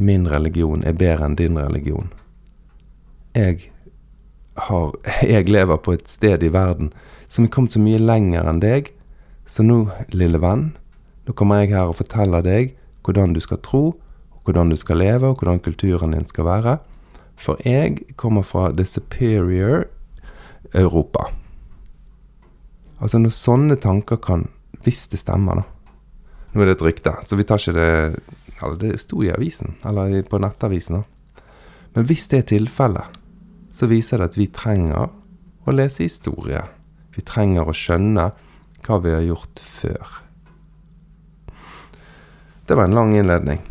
min 0.00 0.26
religion 0.30 0.84
er 0.86 0.96
bedre 0.96 1.26
enn 1.26 1.36
din 1.36 1.58
religion. 1.60 2.08
Jeg, 3.36 3.70
har, 4.66 4.92
jeg 5.22 5.48
lever 5.48 5.80
på 5.82 5.94
et 5.96 6.08
sted 6.10 6.42
i 6.42 6.52
verden 6.52 6.92
som 7.30 7.46
er 7.46 7.52
kommet 7.54 7.76
så 7.76 7.82
mye 7.82 8.00
lenger 8.02 8.48
enn 8.50 8.62
deg. 8.62 8.90
Så 9.46 9.64
nå, 9.66 9.84
lille 10.14 10.40
venn, 10.42 10.70
nå 11.26 11.34
kommer 11.38 11.62
jeg 11.62 11.74
her 11.74 11.90
og 11.90 11.98
forteller 12.00 12.44
deg 12.46 12.74
hvordan 13.06 13.34
du 13.34 13.40
skal 13.42 13.60
tro, 13.64 13.84
og 14.34 14.46
hvordan 14.46 14.70
du 14.72 14.76
skal 14.78 15.00
leve, 15.00 15.30
og 15.30 15.40
hvordan 15.40 15.62
kulturen 15.62 16.14
din 16.14 16.26
skal 16.28 16.46
være. 16.46 16.78
For 17.40 17.60
jeg 17.64 18.02
kommer 18.20 18.44
fra 18.44 18.68
the 18.74 18.84
superior 18.84 19.86
Europa. 20.74 21.30
Altså, 23.00 23.18
når 23.18 23.32
sånne 23.32 23.78
tanker 23.80 24.20
kan 24.20 24.48
hvis 24.84 25.06
det 25.12 25.20
stemmer, 25.20 25.60
da. 25.60 25.64
Nå 26.52 26.62
er 26.62 26.70
det 26.70 26.78
et 26.78 26.84
rykte, 26.84 27.14
så 27.26 27.36
vi 27.38 27.46
tar 27.46 27.60
ikke 27.60 27.76
det 27.76 27.90
Eller 28.60 28.76
det 28.76 29.00
sto 29.00 29.22
i 29.24 29.30
avisen, 29.32 29.76
eller 29.88 30.20
på 30.28 30.36
nettavisen. 30.36 31.00
da. 31.00 31.42
Men 31.94 32.04
hvis 32.04 32.26
det 32.28 32.38
er 32.38 32.48
tilfellet, 32.50 33.19
så 33.80 33.88
viser 33.88 34.20
det 34.20 34.28
at 34.28 34.36
vi 34.36 34.44
trenger 34.52 35.08
å 35.64 35.72
lese 35.72 36.04
historie. 36.04 36.60
Vi 37.16 37.24
trenger 37.24 37.68
å 37.68 37.76
skjønne 37.76 38.26
hva 38.84 38.98
vi 39.00 39.14
har 39.14 39.24
gjort 39.24 39.62
før. 39.64 40.18
Det 42.68 42.76
var 42.76 42.86
en 42.86 42.94
lang 42.98 43.14
innledning. 43.16 43.62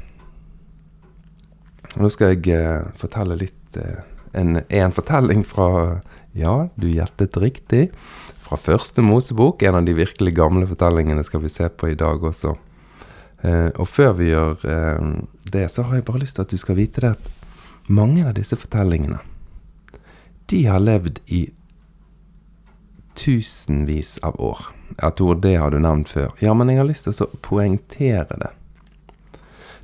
Nå 2.01 2.09
skal 2.13 2.33
jeg 2.33 2.49
eh, 2.57 2.89
fortelle 2.97 3.37
litt 3.37 3.77
eh, 3.77 4.01
en, 4.37 4.59
en, 4.65 4.93
fortelling 4.93 5.45
fra 5.47 6.01
Ja, 6.37 6.69
du 6.75 6.89
gjettet 6.89 7.37
riktig 7.41 7.87
fra 8.43 8.57
første 8.57 9.05
Mosebok. 9.05 9.61
En 9.63 9.79
av 9.79 9.85
de 9.85 9.95
virkelig 9.97 10.35
gamle 10.37 10.67
fortellingene 10.69 11.23
skal 11.25 11.45
vi 11.45 11.53
se 11.53 11.69
på 11.69 11.93
i 11.93 11.97
dag 11.97 12.25
også. 12.25 12.57
Eh, 13.45 13.69
og 13.77 13.87
før 13.89 14.13
vi 14.19 14.33
gjør 14.33 14.57
det, 15.49 15.65
så 15.69 15.85
har 15.87 15.99
jeg 15.99 16.09
bare 16.09 16.25
lyst 16.25 16.37
til 16.37 16.49
at 16.49 16.53
du 16.53 16.61
skal 16.61 16.77
vite 16.81 17.05
det 17.05 17.15
at 17.15 17.33
mange 17.89 18.25
av 18.27 18.35
disse 18.37 18.57
fortellingene, 18.59 19.21
de 20.50 20.65
har 20.65 20.82
levd 20.82 21.20
i 21.25 21.50
tusenvis 23.20 24.18
av 24.25 24.39
år. 24.41 24.65
Ja, 24.98 25.12
Tor, 25.12 25.36
det 25.36 25.56
har 25.56 25.72
du 25.72 25.79
nevnt 25.79 26.10
før. 26.10 26.32
Ja, 26.39 26.53
men 26.53 26.72
jeg 26.72 26.79
har 26.79 26.88
lyst 26.88 27.06
til 27.06 27.25
å 27.25 27.29
poengtere 27.46 28.38
det. 28.39 28.51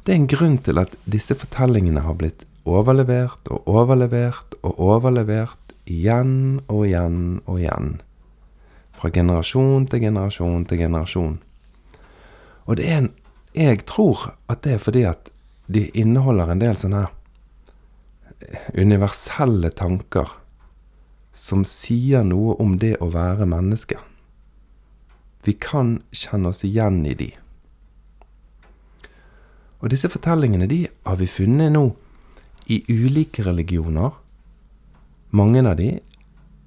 Det 0.06 0.14
er 0.14 0.20
en 0.20 0.30
grunn 0.30 0.58
til 0.62 0.80
at 0.82 0.96
disse 1.10 1.36
fortellingene 1.38 2.06
har 2.06 2.18
blitt 2.18 2.46
overlevert 2.66 3.50
og 3.54 3.68
overlevert 3.70 4.58
og 4.62 4.80
overlevert 4.82 5.74
igjen 5.86 6.62
og 6.66 6.86
igjen 6.88 7.20
og 7.46 7.60
igjen 7.60 7.92
fra 8.96 9.12
generasjon 9.14 9.86
til 9.92 10.06
generasjon 10.08 10.66
til 10.70 10.82
generasjon. 10.86 11.38
Og 12.66 12.80
det 12.80 12.90
er 12.90 13.04
en 13.04 13.14
Jeg 13.56 13.86
tror 13.88 14.34
at 14.52 14.66
det 14.66 14.74
er 14.74 14.80
fordi 14.84 15.06
at 15.08 15.30
de 15.72 15.86
inneholder 15.96 16.50
en 16.52 16.60
del 16.60 16.76
sånne 16.76 17.06
universelle 18.76 19.70
tanker 19.72 20.34
som 21.36 21.66
sier 21.68 22.24
noe 22.24 22.56
om 22.64 22.78
det 22.80 22.96
å 23.04 23.12
være 23.14 23.48
menneske. 23.50 24.00
Vi 25.46 25.54
kan 25.62 26.00
kjenne 26.16 26.50
oss 26.50 26.64
igjen 26.66 27.04
i 27.06 27.14
de. 27.14 27.30
Og 29.84 29.92
disse 29.94 30.10
fortellingene 30.10 30.66
de 30.72 30.86
har 31.06 31.20
vi 31.20 31.28
funnet 31.30 31.76
nå 31.76 31.90
i 32.72 32.80
ulike 32.90 33.44
religioner. 33.46 34.16
Mange 35.36 35.62
av 35.68 35.76
de 35.78 35.92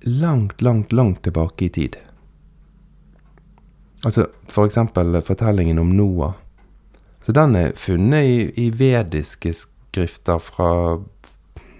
langt, 0.06 0.60
langt, 0.62 0.92
langt 0.92 1.24
tilbake 1.24 1.64
i 1.64 1.72
tid. 1.74 1.96
Altså 4.04 4.28
for 4.46 4.68
eksempel 4.68 5.18
fortellingen 5.26 5.80
om 5.82 5.96
Noah. 5.96 6.36
Så 7.24 7.34
den 7.34 7.56
er 7.56 7.74
funnet 7.74 8.24
i, 8.24 8.68
i 8.68 8.68
vediske 8.70 9.50
skrifter 9.56 10.38
fra 10.38 10.70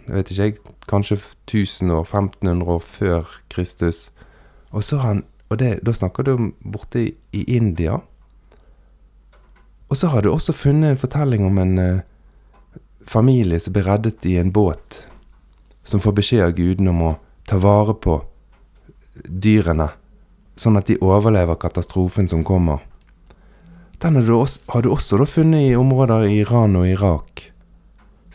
jeg 0.09 0.17
vet 0.17 0.31
ikke, 0.31 0.43
jeg, 0.43 0.77
kanskje 0.89 1.19
1000 1.47 1.93
år, 1.93 2.07
1500 2.07 2.65
år 2.73 2.81
før 2.81 3.35
Kristus. 3.53 4.09
Og 4.71 4.85
så 4.85 4.99
han, 5.03 5.25
og 5.49 5.59
det, 5.61 5.79
da 5.85 5.93
snakker 5.93 6.25
du 6.25 6.33
om 6.35 6.55
borte 6.65 7.03
i, 7.03 7.13
i 7.33 7.45
India. 7.57 8.01
Og 9.89 9.97
så 9.97 10.09
har 10.13 10.25
du 10.25 10.33
også 10.33 10.53
funnet 10.53 10.91
en 10.91 11.01
fortelling 11.01 11.45
om 11.47 11.59
en 11.59 11.79
eh, 11.79 12.01
familie 13.07 13.61
som 13.61 13.73
blir 13.77 13.89
reddet 13.89 14.27
i 14.29 14.37
en 14.41 14.53
båt, 14.53 15.05
som 15.85 16.01
får 16.01 16.17
beskjed 16.19 16.45
av 16.45 16.57
gudene 16.57 16.93
om 16.93 17.07
å 17.13 17.15
ta 17.49 17.61
vare 17.61 17.95
på 17.97 18.19
dyrene 19.25 19.89
sånn 20.59 20.79
at 20.79 20.89
de 20.91 20.99
overlever 21.05 21.59
katastrofen 21.61 22.29
som 22.31 22.45
kommer. 22.47 22.83
Den 24.03 24.19
har 24.19 24.27
du 24.27 24.35
også, 24.37 24.63
har 24.75 24.83
du 24.83 24.91
også 24.93 25.25
funnet 25.27 25.71
i 25.71 25.79
områder 25.79 26.27
i 26.29 26.41
Iran 26.43 26.77
og 26.79 26.87
Irak, 26.87 27.49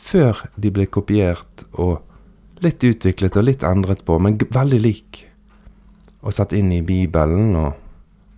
før 0.03 0.43
de 0.59 0.71
ble 0.73 0.87
kopiert 0.91 1.63
og 1.73 2.01
litt 2.63 2.83
utviklet 2.83 3.37
og 3.39 3.47
litt 3.47 3.63
endret 3.67 4.03
på, 4.07 4.17
men 4.19 4.37
veldig 4.37 4.79
lik, 4.83 5.23
og 6.23 6.35
satt 6.35 6.55
inn 6.55 6.71
i 6.71 6.83
Bibelen, 6.85 7.55
og 7.59 7.73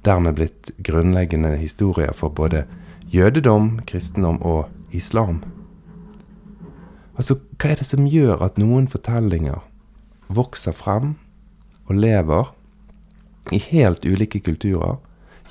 dermed 0.06 0.38
blitt 0.38 0.72
grunnleggende 0.86 1.56
historier 1.58 2.14
for 2.14 2.34
både 2.34 2.66
jødedom, 3.14 3.80
kristendom 3.90 4.42
og 4.46 4.70
islam. 4.94 5.42
Altså, 7.16 7.38
hva 7.58 7.72
er 7.72 7.80
det 7.80 7.88
som 7.88 8.10
gjør 8.10 8.42
at 8.44 8.58
noen 8.60 8.90
fortellinger 8.92 9.62
vokser 10.28 10.76
frem 10.76 11.16
og 11.86 12.00
lever, 12.02 12.52
i 13.54 13.60
helt 13.62 14.06
ulike 14.06 14.40
kulturer 14.42 14.98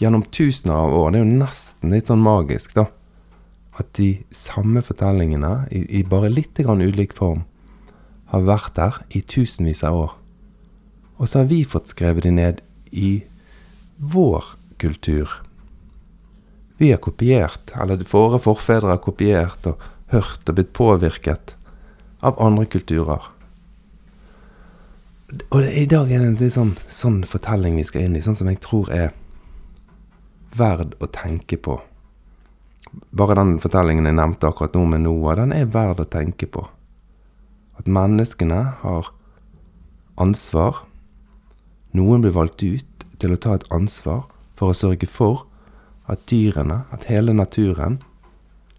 gjennom 0.02 0.25
tusener 0.35 0.75
av 0.75 0.94
år. 0.99 1.12
Det 1.12 1.21
er 1.21 1.25
jo 1.25 1.38
nesten 1.38 1.94
litt 1.94 2.11
sånn 2.11 2.25
magisk, 2.25 2.75
da. 2.75 2.88
At 3.78 3.90
de 3.99 4.25
samme 4.31 4.83
fortellingene, 4.87 5.66
i, 5.71 5.83
i 5.99 6.02
bare 6.07 6.31
litt 6.31 6.59
ulik 6.59 7.12
form, 7.12 7.45
har 8.31 8.47
vært 8.47 8.75
der 8.76 9.00
i 9.11 9.21
tusenvis 9.21 9.83
av 9.85 9.95
år. 9.95 10.12
Og 11.19 11.28
så 11.28 11.43
har 11.43 11.50
vi 11.50 11.64
fått 11.64 11.88
skrevet 11.88 12.23
de 12.23 12.31
ned 12.31 12.61
i 12.90 13.25
vår 13.99 14.57
kultur. 14.78 15.31
Vi 16.78 16.90
har 16.90 16.99
kopiert, 16.99 17.73
eller 17.81 18.02
våre 18.11 18.40
forfedre 18.43 18.90
har 18.90 19.02
kopiert 19.02 19.66
og 19.71 19.83
hørt 20.11 20.49
og 20.49 20.59
blitt 20.59 20.73
påvirket 20.75 21.54
av 22.25 22.38
andre 22.43 22.66
kulturer. 22.66 23.31
Og 25.50 25.62
i 25.66 25.87
dag 25.90 26.11
er 26.12 26.23
det 26.23 26.31
en 26.31 26.52
sånn, 26.52 26.75
sånn 26.88 27.23
fortelling 27.26 27.78
vi 27.78 27.87
skal 27.87 28.07
inn 28.07 28.19
i, 28.19 28.23
sånn 28.23 28.38
som 28.38 28.50
jeg 28.50 28.61
tror 28.62 28.90
er 28.95 29.14
verd 30.54 30.95
å 31.02 31.09
tenke 31.11 31.59
på. 31.59 31.78
Bare 33.15 33.37
den 33.39 33.57
fortellingen 33.63 34.07
jeg 34.09 34.19
nevnte 34.19 34.49
akkurat 34.49 34.75
nå 34.77 34.85
med 34.91 35.05
Noah, 35.05 35.37
den 35.39 35.55
er 35.55 35.71
verd 35.71 36.03
å 36.03 36.09
tenke 36.11 36.47
på. 36.51 36.67
At 37.79 37.91
menneskene 37.91 38.61
har 38.83 39.11
ansvar. 40.21 40.85
Noen 41.95 42.23
blir 42.23 42.35
valgt 42.35 42.63
ut 42.63 43.07
til 43.19 43.35
å 43.35 43.41
ta 43.41 43.55
et 43.59 43.67
ansvar 43.75 44.25
for 44.59 44.71
å 44.71 44.79
sørge 44.79 45.09
for 45.11 45.47
at 46.11 46.27
dyrene, 46.31 46.85
at 46.93 47.07
hele 47.09 47.33
naturen, 47.33 48.01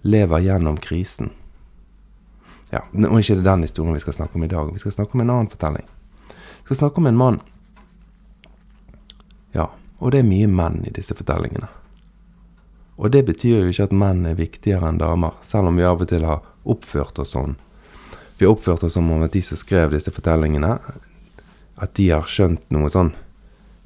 lever 0.05 0.43
gjennom 0.45 0.77
krisen. 0.77 1.31
Ja, 2.71 2.83
er 2.93 3.19
ikke 3.19 3.37
det 3.37 3.45
er 3.45 3.51
den 3.51 3.65
historien 3.65 3.95
vi 3.95 4.03
skal 4.03 4.17
snakke 4.17 4.37
om 4.37 4.43
i 4.45 4.51
dag. 4.51 4.71
Vi 4.73 4.81
skal 4.81 4.93
snakke 4.93 5.15
om 5.15 5.21
en 5.23 5.29
annen 5.29 5.49
fortelling 5.49 5.85
Vi 6.25 6.65
skal 6.65 6.79
snakke 6.79 7.01
om 7.01 7.07
en 7.07 7.17
mann. 7.17 7.39
Ja, 9.53 9.69
og 9.99 10.11
det 10.11 10.21
er 10.21 10.29
mye 10.29 10.47
menn 10.49 10.81
i 10.85 10.93
disse 10.93 11.15
fortellingene. 11.15 11.69
Og 12.95 13.11
det 13.11 13.25
betyr 13.27 13.59
jo 13.59 13.71
ikke 13.71 13.89
at 13.89 13.95
menn 13.95 14.23
er 14.29 14.37
viktigere 14.39 14.87
enn 14.89 15.01
damer, 15.01 15.35
selv 15.43 15.71
om 15.71 15.79
vi 15.79 15.87
av 15.87 16.01
og 16.01 16.09
til 16.09 16.27
har 16.27 16.45
oppført 16.63 17.19
oss 17.19 17.33
sånn. 17.35 17.57
Vi 18.37 18.47
har 18.47 18.55
oppført 18.55 18.83
oss 18.87 18.95
som 18.95 19.11
om 19.11 19.23
at 19.23 19.35
de 19.35 19.41
som 19.43 19.59
skrev 19.59 19.91
disse 19.95 20.11
fortellingene, 20.15 20.77
at 21.75 21.93
de 21.99 22.09
har 22.11 22.27
skjønt 22.27 22.63
noe 22.71 22.91
sånn 22.91 23.11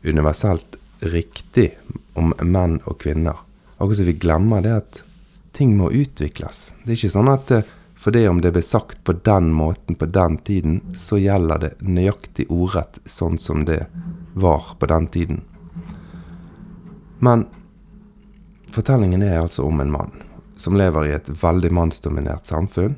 universelt 0.05 0.77
riktig 0.99 1.71
om 2.19 2.33
menn 2.45 2.79
og 2.85 2.99
kvinner. 3.01 3.41
Akkurat 3.79 4.01
som 4.01 4.09
vi 4.09 4.17
glemmer 4.21 4.63
det 4.65 4.75
at 4.77 5.01
ting 5.55 5.75
må 5.77 5.89
utvikles. 5.95 6.69
Det 6.83 6.93
er 6.93 6.99
ikke 6.99 7.13
sånn 7.15 7.31
at 7.31 7.51
eh, 7.55 7.75
for 7.99 8.15
det 8.15 8.29
om 8.29 8.39
det 8.39 8.53
ble 8.55 8.61
sagt 8.63 9.01
på 9.03 9.13
den 9.27 9.49
måten 9.51 9.97
på 9.99 10.07
den 10.07 10.37
tiden, 10.47 10.79
så 10.95 11.17
gjelder 11.19 11.65
det 11.65 11.71
nøyaktig 11.83 12.45
ordrett 12.47 13.01
sånn 13.03 13.35
som 13.41 13.65
det 13.67 13.81
var 14.39 14.69
på 14.79 14.87
den 14.87 15.09
tiden. 15.11 15.41
Men 17.19 17.49
fortellingen 18.75 19.23
er 19.25 19.41
altså 19.41 19.65
om 19.67 19.81
en 19.81 19.91
mann 19.91 20.11
som 20.59 20.75
lever 20.75 21.07
i 21.07 21.15
et 21.15 21.29
veldig 21.41 21.71
mannsdominert 21.71 22.49
samfunn. 22.49 22.97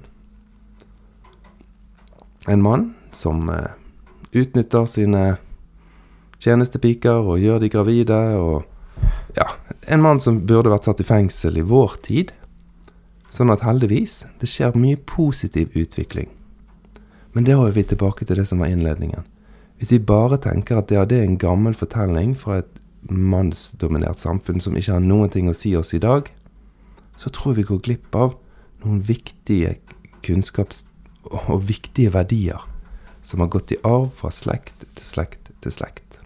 En 2.50 2.62
mann 2.62 2.88
som 3.14 3.50
eh, 3.54 3.74
utnytter 4.34 4.88
sine 4.90 5.26
tjenestepiker 6.42 7.22
og 7.22 7.42
gjør 7.42 7.62
de 7.62 7.70
gravide, 7.70 8.20
og 8.42 8.64
ja, 9.38 9.46
en 9.86 10.02
mann 10.02 10.22
som 10.24 10.42
burde 10.50 10.74
vært 10.74 10.90
satt 10.90 11.04
i 11.04 11.08
fengsel 11.08 11.62
i 11.62 11.66
vår 11.68 12.00
tid. 12.08 12.34
Sånn 13.32 13.54
at 13.54 13.62
heldigvis, 13.64 14.24
det 14.42 14.50
skjer 14.50 14.74
mye 14.76 14.98
positiv 15.08 15.78
utvikling. 15.78 16.32
Men 17.32 17.46
det 17.48 17.56
er 17.56 17.78
vi 17.78 17.86
tilbake 17.88 18.26
til 18.26 18.42
det 18.42 18.50
som 18.50 18.60
var 18.60 18.74
innledningen. 18.74 19.24
Hvis 19.80 19.94
vi 19.94 20.02
bare 20.04 20.42
tenker 20.42 20.82
at 20.82 20.92
ja, 20.92 21.06
det 21.06 21.22
er 21.22 21.30
en 21.30 21.40
gammel 21.40 21.78
fortelling 21.78 22.34
fra 22.38 22.60
et 22.60 22.81
mannsdominert 23.10 24.22
samfunn 24.22 24.62
som 24.62 24.78
ikke 24.78 24.98
har 24.98 25.04
noen 25.04 25.32
ting 25.34 25.50
å 25.50 25.58
si 25.58 25.74
oss 25.78 25.94
i 25.98 26.02
dag, 26.02 26.30
så 27.18 27.30
tror 27.34 27.54
jeg 27.54 27.62
vi 27.62 27.70
går 27.72 27.84
glipp 27.88 28.16
av 28.18 28.36
noen 28.84 29.02
viktige 29.06 29.76
kunnskaps- 30.26 30.86
og 31.32 31.66
viktige 31.70 32.14
verdier 32.14 32.62
som 33.22 33.44
har 33.44 33.52
gått 33.54 33.74
i 33.76 33.82
arv 33.86 34.10
fra 34.18 34.32
slekt 34.34 34.86
til 34.96 35.06
slekt 35.06 35.52
til 35.62 35.74
slekt. 35.74 36.18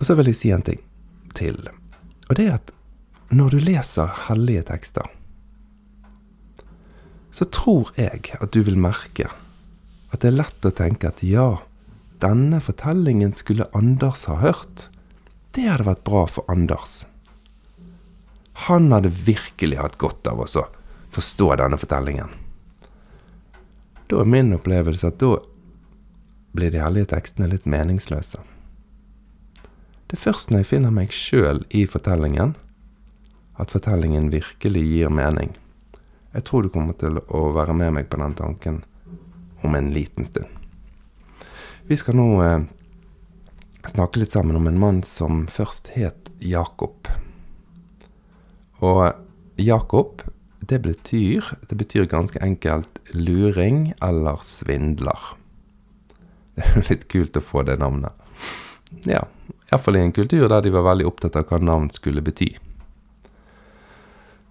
Og 0.00 0.08
så 0.08 0.16
vil 0.18 0.30
jeg 0.30 0.38
si 0.38 0.52
en 0.54 0.64
ting 0.64 0.80
til. 1.36 1.58
Og 2.28 2.38
det 2.38 2.48
er 2.48 2.56
at 2.56 2.72
når 3.34 3.54
du 3.54 3.64
leser 3.66 4.10
hellige 4.28 4.64
tekster, 4.70 5.06
så 7.34 7.46
tror 7.50 7.90
jeg 7.98 8.30
at 8.38 8.52
du 8.54 8.62
vil 8.62 8.78
merke 8.78 9.26
at 10.14 10.22
det 10.22 10.30
er 10.30 10.38
lett 10.38 10.68
å 10.68 10.74
tenke 10.74 11.10
at 11.10 11.22
ja, 11.26 11.56
denne 12.22 12.60
fortellingen 12.60 13.34
skulle 13.34 13.66
Anders 13.72 14.26
ha 14.30 14.38
hørt. 14.42 14.88
Det 15.54 15.66
hadde 15.68 15.88
vært 15.88 16.04
bra 16.06 16.24
for 16.30 16.46
Anders. 16.50 17.04
Han 18.68 18.92
hadde 18.92 19.10
virkelig 19.26 19.78
hatt 19.80 19.98
godt 19.98 20.26
av 20.30 20.44
å 20.44 20.48
forstå 21.14 21.50
denne 21.60 21.78
fortellingen. 21.78 22.30
Da 24.10 24.20
er 24.22 24.30
min 24.30 24.54
opplevelse 24.54 25.10
at 25.10 25.20
da 25.22 25.36
blir 26.54 26.70
de 26.70 26.82
hellige 26.82 27.10
tekstene 27.14 27.50
litt 27.50 27.66
meningsløse. 27.66 28.38
Det 30.06 30.18
er 30.18 30.22
først 30.22 30.52
når 30.52 30.62
jeg 30.62 30.70
finner 30.70 30.94
meg 30.94 31.14
sjøl 31.14 31.64
i 31.74 31.86
fortellingen, 31.90 32.54
at 33.58 33.72
fortellingen 33.74 34.30
virkelig 34.30 34.82
gir 34.86 35.10
mening. 35.10 35.54
Jeg 36.34 36.46
tror 36.46 36.66
du 36.66 36.70
kommer 36.74 36.94
til 36.98 37.18
å 37.30 37.46
være 37.54 37.74
med 37.78 37.94
meg 37.98 38.10
på 38.10 38.18
den 38.22 38.34
tanken 38.38 38.82
om 39.66 39.74
en 39.74 39.90
liten 39.94 40.26
stund. 40.26 40.63
Vi 41.86 41.96
skal 42.00 42.16
nå 42.16 42.28
eh, 42.40 42.62
snakke 43.84 44.22
litt 44.22 44.32
sammen 44.32 44.56
om 44.56 44.68
en 44.70 44.78
mann 44.80 45.02
som 45.04 45.42
først 45.52 45.90
het 45.92 46.30
Jakob. 46.40 47.10
Og 48.80 49.12
Jakob, 49.60 50.22
det 50.64 50.80
betyr, 50.86 51.50
det 51.68 51.76
betyr 51.76 52.08
ganske 52.08 52.40
enkelt 52.40 53.02
luring 53.12 53.90
eller 54.00 54.40
svindler. 54.40 55.34
Det 56.56 56.64
er 56.64 56.78
jo 56.78 56.84
litt 56.88 57.04
kult 57.12 57.36
å 57.36 57.44
få 57.44 57.66
det 57.68 57.76
navnet. 57.82 58.16
Ja, 59.04 59.26
iallfall 59.68 60.00
i 60.00 60.06
en 60.06 60.16
kultur 60.16 60.48
der 60.48 60.64
de 60.64 60.72
var 60.72 60.86
veldig 60.88 61.10
opptatt 61.10 61.36
av 61.36 61.50
hva 61.50 61.60
navn 61.60 61.90
skulle 61.92 62.24
bety. 62.24 62.54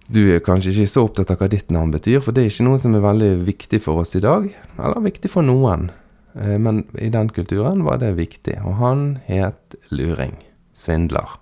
Du 0.06 0.22
er 0.28 0.44
kanskje 0.44 0.70
ikke 0.70 0.94
så 0.94 1.06
opptatt 1.08 1.34
av 1.34 1.42
hva 1.42 1.50
ditt 1.50 1.74
navn 1.74 1.90
betyr, 1.90 2.22
for 2.22 2.30
det 2.30 2.44
er 2.44 2.54
ikke 2.54 2.68
noe 2.70 2.78
som 2.78 2.94
er 2.94 3.02
veldig 3.02 3.34
viktig 3.42 3.82
for 3.82 4.04
oss 4.04 4.14
i 4.14 4.22
dag. 4.22 4.46
Eller 4.78 5.06
viktig 5.10 5.34
for 5.34 5.42
noen. 5.42 5.88
Eh, 6.34 6.58
men 6.58 6.84
i 6.98 7.08
den 7.08 7.28
kulturen 7.28 7.84
var 7.84 8.00
det 8.02 8.16
viktig. 8.18 8.58
Og 8.64 8.78
han 8.82 9.06
het 9.26 9.76
luring. 9.90 10.36
Svindler. 10.74 11.38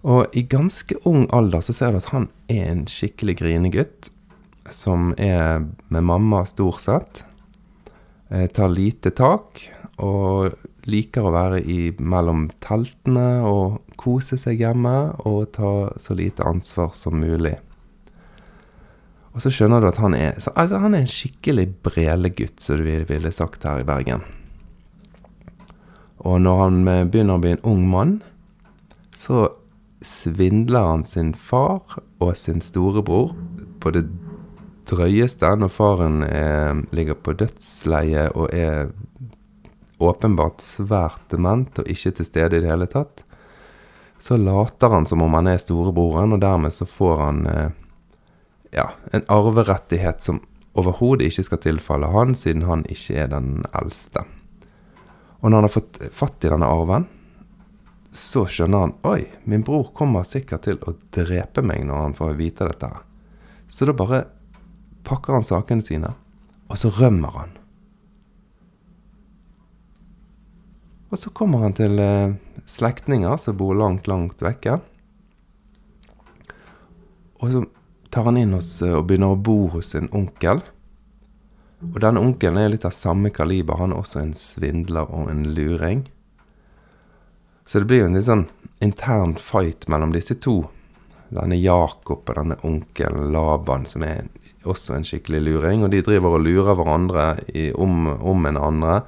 Og 0.00 0.32
i 0.36 0.42
ganske 0.48 0.96
ung 1.08 1.26
alder 1.32 1.64
så 1.64 1.74
ser 1.76 1.92
du 1.92 2.00
at 2.00 2.12
han 2.14 2.30
er 2.48 2.70
en 2.70 2.86
skikkelig 2.88 3.38
grinegutt. 3.40 4.10
Som 4.70 5.14
er 5.18 5.66
med 5.88 6.06
mamma 6.06 6.44
stort 6.48 6.84
sett. 6.84 7.24
Eh, 8.30 8.46
tar 8.48 8.72
lite 8.72 9.12
tak. 9.16 9.64
Og 10.00 10.56
liker 10.88 11.26
å 11.26 11.34
være 11.34 11.60
i, 11.60 11.90
mellom 12.00 12.48
teltene 12.64 13.42
og 13.44 13.80
kose 14.00 14.38
seg 14.40 14.60
hjemme. 14.62 14.96
Og 15.28 15.50
ta 15.56 15.90
så 16.00 16.16
lite 16.16 16.46
ansvar 16.46 16.94
som 16.96 17.20
mulig. 17.20 17.56
Og 19.34 19.44
så 19.44 19.52
skjønner 19.54 19.82
du 19.82 19.88
at 19.90 20.00
han 20.02 20.16
er 20.16 20.40
så, 20.42 20.52
altså 20.58 20.80
han 20.82 20.96
er 20.96 21.04
en 21.04 21.10
skikkelig 21.10 21.68
brelegutt, 21.86 22.58
som 22.62 22.80
du 22.80 22.88
ville 23.08 23.32
sagt 23.34 23.64
her 23.68 23.82
i 23.82 23.86
Bergen. 23.86 24.24
Og 26.26 26.40
når 26.42 26.58
han 26.64 26.80
begynner 27.12 27.38
å 27.38 27.42
bli 27.42 27.54
en 27.54 27.64
ung 27.70 27.86
mann, 27.88 28.18
så 29.16 29.48
svindler 30.04 30.88
han 30.88 31.04
sin 31.04 31.32
far 31.36 32.00
og 32.20 32.34
sin 32.36 32.60
storebror 32.64 33.32
på 33.80 33.92
det 33.94 34.04
drøyeste 34.90 35.48
når 35.60 35.72
faren 35.72 36.22
er, 36.26 36.82
ligger 36.96 37.18
på 37.20 37.36
dødsleie 37.38 38.28
og 38.34 38.52
er 38.56 38.90
åpenbart 40.00 40.64
svært 40.64 41.28
dement 41.32 41.82
og 41.82 41.90
ikke 41.92 42.14
til 42.16 42.28
stede 42.28 42.58
i 42.58 42.64
det 42.64 42.72
hele 42.72 42.88
tatt. 42.90 43.24
Så 44.20 44.36
later 44.40 44.92
han 44.92 45.06
som 45.08 45.22
om 45.24 45.36
han 45.36 45.48
er 45.48 45.60
storebroren, 45.60 46.34
og 46.36 46.42
dermed 46.42 46.74
så 46.76 46.84
får 46.88 47.22
han 47.24 47.46
eh, 47.48 47.70
ja, 48.70 48.90
en 49.12 49.24
arverettighet 49.26 50.22
som 50.22 50.42
overhodet 50.78 51.30
ikke 51.30 51.46
skal 51.48 51.62
tilfalle 51.64 52.10
han, 52.12 52.34
siden 52.38 52.66
han 52.68 52.84
ikke 52.90 53.24
er 53.24 53.32
den 53.32 53.64
eldste. 53.76 54.24
Og 55.40 55.50
når 55.50 55.56
han 55.56 55.66
har 55.66 55.74
fått 55.74 56.02
fatt 56.14 56.44
i 56.44 56.52
denne 56.52 56.68
arven, 56.68 57.06
så 58.10 58.42
skjønner 58.50 58.84
han 58.84 58.96
Oi, 59.06 59.22
min 59.46 59.62
bror 59.66 59.92
kommer 59.94 60.26
sikkert 60.26 60.66
til 60.66 60.80
å 60.82 60.96
drepe 61.14 61.62
meg 61.62 61.84
når 61.86 62.04
han 62.04 62.18
får 62.18 62.36
vite 62.38 62.66
dette. 62.66 62.90
Så 63.70 63.86
da 63.86 63.94
bare 63.94 64.24
pakker 65.06 65.38
han 65.38 65.46
sakene 65.46 65.84
sine, 65.84 66.12
og 66.68 66.78
så 66.78 66.90
rømmer 66.94 67.34
han. 67.38 67.56
Og 71.10 71.18
så 71.18 71.32
kommer 71.34 71.64
han 71.64 71.74
til 71.74 71.98
eh, 71.98 72.36
slektninger 72.70 73.34
som 73.42 73.56
bor 73.58 73.74
langt, 73.74 74.06
langt 74.10 74.42
vekke. 74.44 74.76
Og 77.40 77.54
så 77.54 77.64
tar 78.10 78.22
han 78.24 78.36
inn 78.36 78.52
hos, 78.52 78.82
eh, 78.82 78.94
og 78.94 79.06
begynner 79.08 79.34
å 79.34 79.40
bo 79.40 79.68
hos 79.74 79.94
en 79.94 80.10
onkel. 80.12 80.62
Og 81.80 82.00
denne 82.02 82.20
onkelen 82.20 82.58
er 82.60 82.72
litt 82.74 82.84
av 82.84 82.92
samme 82.92 83.30
kaliber. 83.32 83.78
Han 83.80 83.94
er 83.94 84.02
også 84.02 84.20
en 84.20 84.34
svindler 84.36 85.08
og 85.08 85.30
en 85.32 85.46
luring. 85.54 86.04
Så 87.64 87.80
det 87.80 87.88
blir 87.88 88.02
jo 88.02 88.10
en 88.10 88.18
litt 88.18 88.26
sånn 88.26 88.48
intern 88.84 89.36
fight 89.38 89.88
mellom 89.88 90.12
disse 90.12 90.36
to. 90.42 90.64
Denne 91.30 91.56
Jakob 91.56 92.26
og 92.26 92.36
denne 92.36 92.58
onkelen 92.66 93.30
Laban, 93.32 93.86
som 93.86 94.02
er 94.02 94.26
også 94.66 94.96
en 94.96 95.06
skikkelig 95.06 95.40
luring. 95.46 95.84
Og 95.86 95.94
de 95.94 96.02
driver 96.04 96.36
og 96.36 96.44
lurer 96.44 96.76
hverandre 96.76 97.26
i, 97.54 97.70
om, 97.72 98.10
om 98.18 98.50
en 98.50 98.60
andre. 98.60 99.00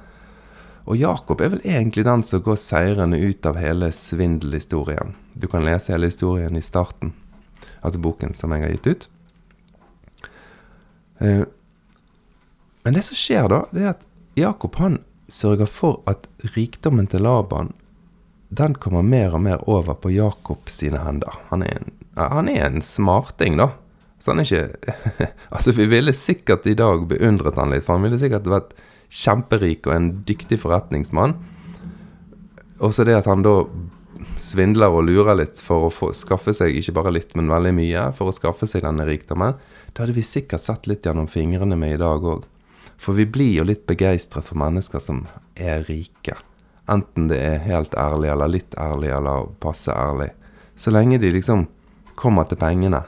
Og 0.89 0.97
Jakob 0.97 1.43
er 1.43 1.53
vel 1.53 1.67
egentlig 1.67 2.07
den 2.07 2.23
som 2.25 2.41
går 2.43 2.57
seirende 2.59 3.19
ut 3.21 3.45
av 3.45 3.59
hele 3.59 3.91
svindelhistorien. 3.93 5.13
Du 5.33 5.45
kan 5.51 5.63
lese 5.67 5.93
hele 5.93 6.09
historien 6.09 6.57
i 6.57 6.63
starten 6.63 7.13
altså 7.83 8.01
boken 8.01 8.33
som 8.37 8.55
jeg 8.55 8.65
har 8.65 8.73
gitt 8.73 8.89
ut. 8.89 9.07
Eh, 11.19 11.43
men 12.83 12.97
det 12.97 13.05
som 13.07 13.19
skjer 13.19 13.47
da, 13.51 13.63
det 13.71 13.85
er 13.85 13.93
at 13.93 14.07
Jakob 14.39 14.75
han 14.81 14.99
sørger 15.31 15.69
for 15.69 16.01
at 16.09 16.27
rikdommen 16.55 17.07
til 17.09 17.23
Laban 17.23 17.71
den 18.53 18.75
kommer 18.77 19.01
mer 19.01 19.33
og 19.33 19.41
mer 19.41 19.63
over 19.69 19.95
på 19.97 20.11
Jakob 20.13 20.69
sine 20.69 20.99
hender. 21.01 21.33
Han 21.49 21.63
er 21.65 21.79
en, 21.79 21.93
han 22.19 22.49
er 22.51 22.67
en 22.67 22.83
smarting, 22.85 23.57
da. 23.57 23.71
Så 24.21 24.31
han 24.31 24.43
er 24.43 24.47
ikke 24.47 25.31
Altså, 25.55 25.73
vi 25.73 25.87
ville 25.89 26.13
sikkert 26.13 26.67
i 26.69 26.75
dag 26.77 27.07
beundret 27.09 27.57
han 27.57 27.73
litt, 27.73 27.85
for 27.87 27.97
han 27.97 28.05
ville 28.05 28.19
sikkert 28.21 28.49
vært 28.51 28.75
kjemperik 29.13 29.89
og 29.89 29.95
en 29.95 30.11
dyktig 30.27 30.59
forretningsmann. 30.61 31.35
Også 32.83 33.05
det 33.07 33.17
at 33.17 33.29
han 33.29 33.45
da 33.45 33.63
svindler 34.41 34.93
og 34.93 35.05
lurer 35.07 35.37
litt 35.37 35.59
for 35.61 35.87
å 35.87 35.91
få, 35.93 36.11
skaffe 36.17 36.53
seg 36.55 36.75
ikke 36.79 36.95
bare 36.97 37.13
litt, 37.15 37.35
men 37.37 37.51
veldig 37.51 37.73
mye, 37.77 38.07
for 38.17 38.29
å 38.29 38.35
skaffe 38.35 38.67
seg 38.69 38.85
denne 38.85 39.05
rikdommen, 39.07 39.57
det 39.93 40.01
hadde 40.01 40.15
vi 40.17 40.25
sikkert 40.25 40.65
sett 40.65 40.87
litt 40.89 41.05
gjennom 41.05 41.29
fingrene 41.29 41.77
med 41.79 41.95
i 41.95 42.01
dag 42.01 42.25
òg. 42.25 42.45
For 42.97 43.17
vi 43.17 43.25
blir 43.27 43.59
jo 43.59 43.67
litt 43.67 43.85
begeistret 43.89 44.47
for 44.47 44.59
mennesker 44.59 45.01
som 45.03 45.25
er 45.55 45.83
rike. 45.89 46.37
Enten 46.89 47.27
det 47.31 47.39
er 47.39 47.65
helt 47.67 47.95
ærlig 47.99 48.31
eller 48.33 48.51
litt 48.51 48.77
ærlig 48.79 49.11
eller 49.15 49.49
passe 49.63 49.91
ærlig. 49.91 50.31
Så 50.75 50.91
lenge 50.91 51.19
de 51.21 51.31
liksom 51.31 51.67
kommer 52.19 52.47
til 52.49 52.59
pengene, 52.61 53.03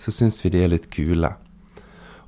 så 0.00 0.12
syns 0.14 0.40
vi 0.44 0.52
de 0.54 0.64
er 0.64 0.72
litt 0.72 0.90
kule. 0.92 1.32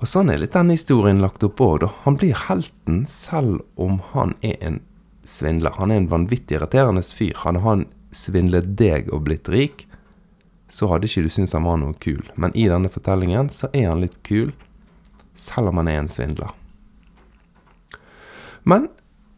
Og 0.03 0.09
sånn 0.11 0.33
er 0.33 0.41
litt 0.43 0.57
denne 0.57 0.75
historien 0.75 1.23
lagt 1.23 1.45
opp 1.47 1.61
òg, 1.63 1.77
da. 1.85 1.91
Han 2.05 2.17
blir 2.19 2.35
helten 2.49 3.05
selv 3.07 3.63
om 3.79 4.01
han 4.13 4.35
er 4.43 4.57
en 4.61 4.81
svindler. 5.23 5.77
Han 5.79 5.93
er 5.93 6.03
en 6.03 6.11
vanvittig 6.11 6.59
irriterende 6.59 7.05
fyr. 7.07 7.37
Han 7.45 7.61
har 7.63 7.69
han 7.77 7.85
svindlet 8.13 8.73
deg 8.79 9.11
og 9.13 9.25
blitt 9.27 9.49
rik, 9.53 9.87
så 10.73 10.89
hadde 10.89 11.09
ikke 11.09 11.27
du 11.27 11.33
syntes 11.33 11.53
han 11.57 11.67
var 11.67 11.79
noe 11.81 11.97
kul. 12.01 12.23
Men 12.41 12.55
i 12.57 12.69
denne 12.71 12.89
fortellingen 12.93 13.51
så 13.53 13.69
er 13.77 13.91
han 13.91 14.01
litt 14.05 14.21
kul, 14.25 14.53
selv 15.37 15.73
om 15.73 15.81
han 15.83 15.91
er 15.91 16.01
en 16.01 16.11
svindler. 16.13 16.53
Men 18.69 18.89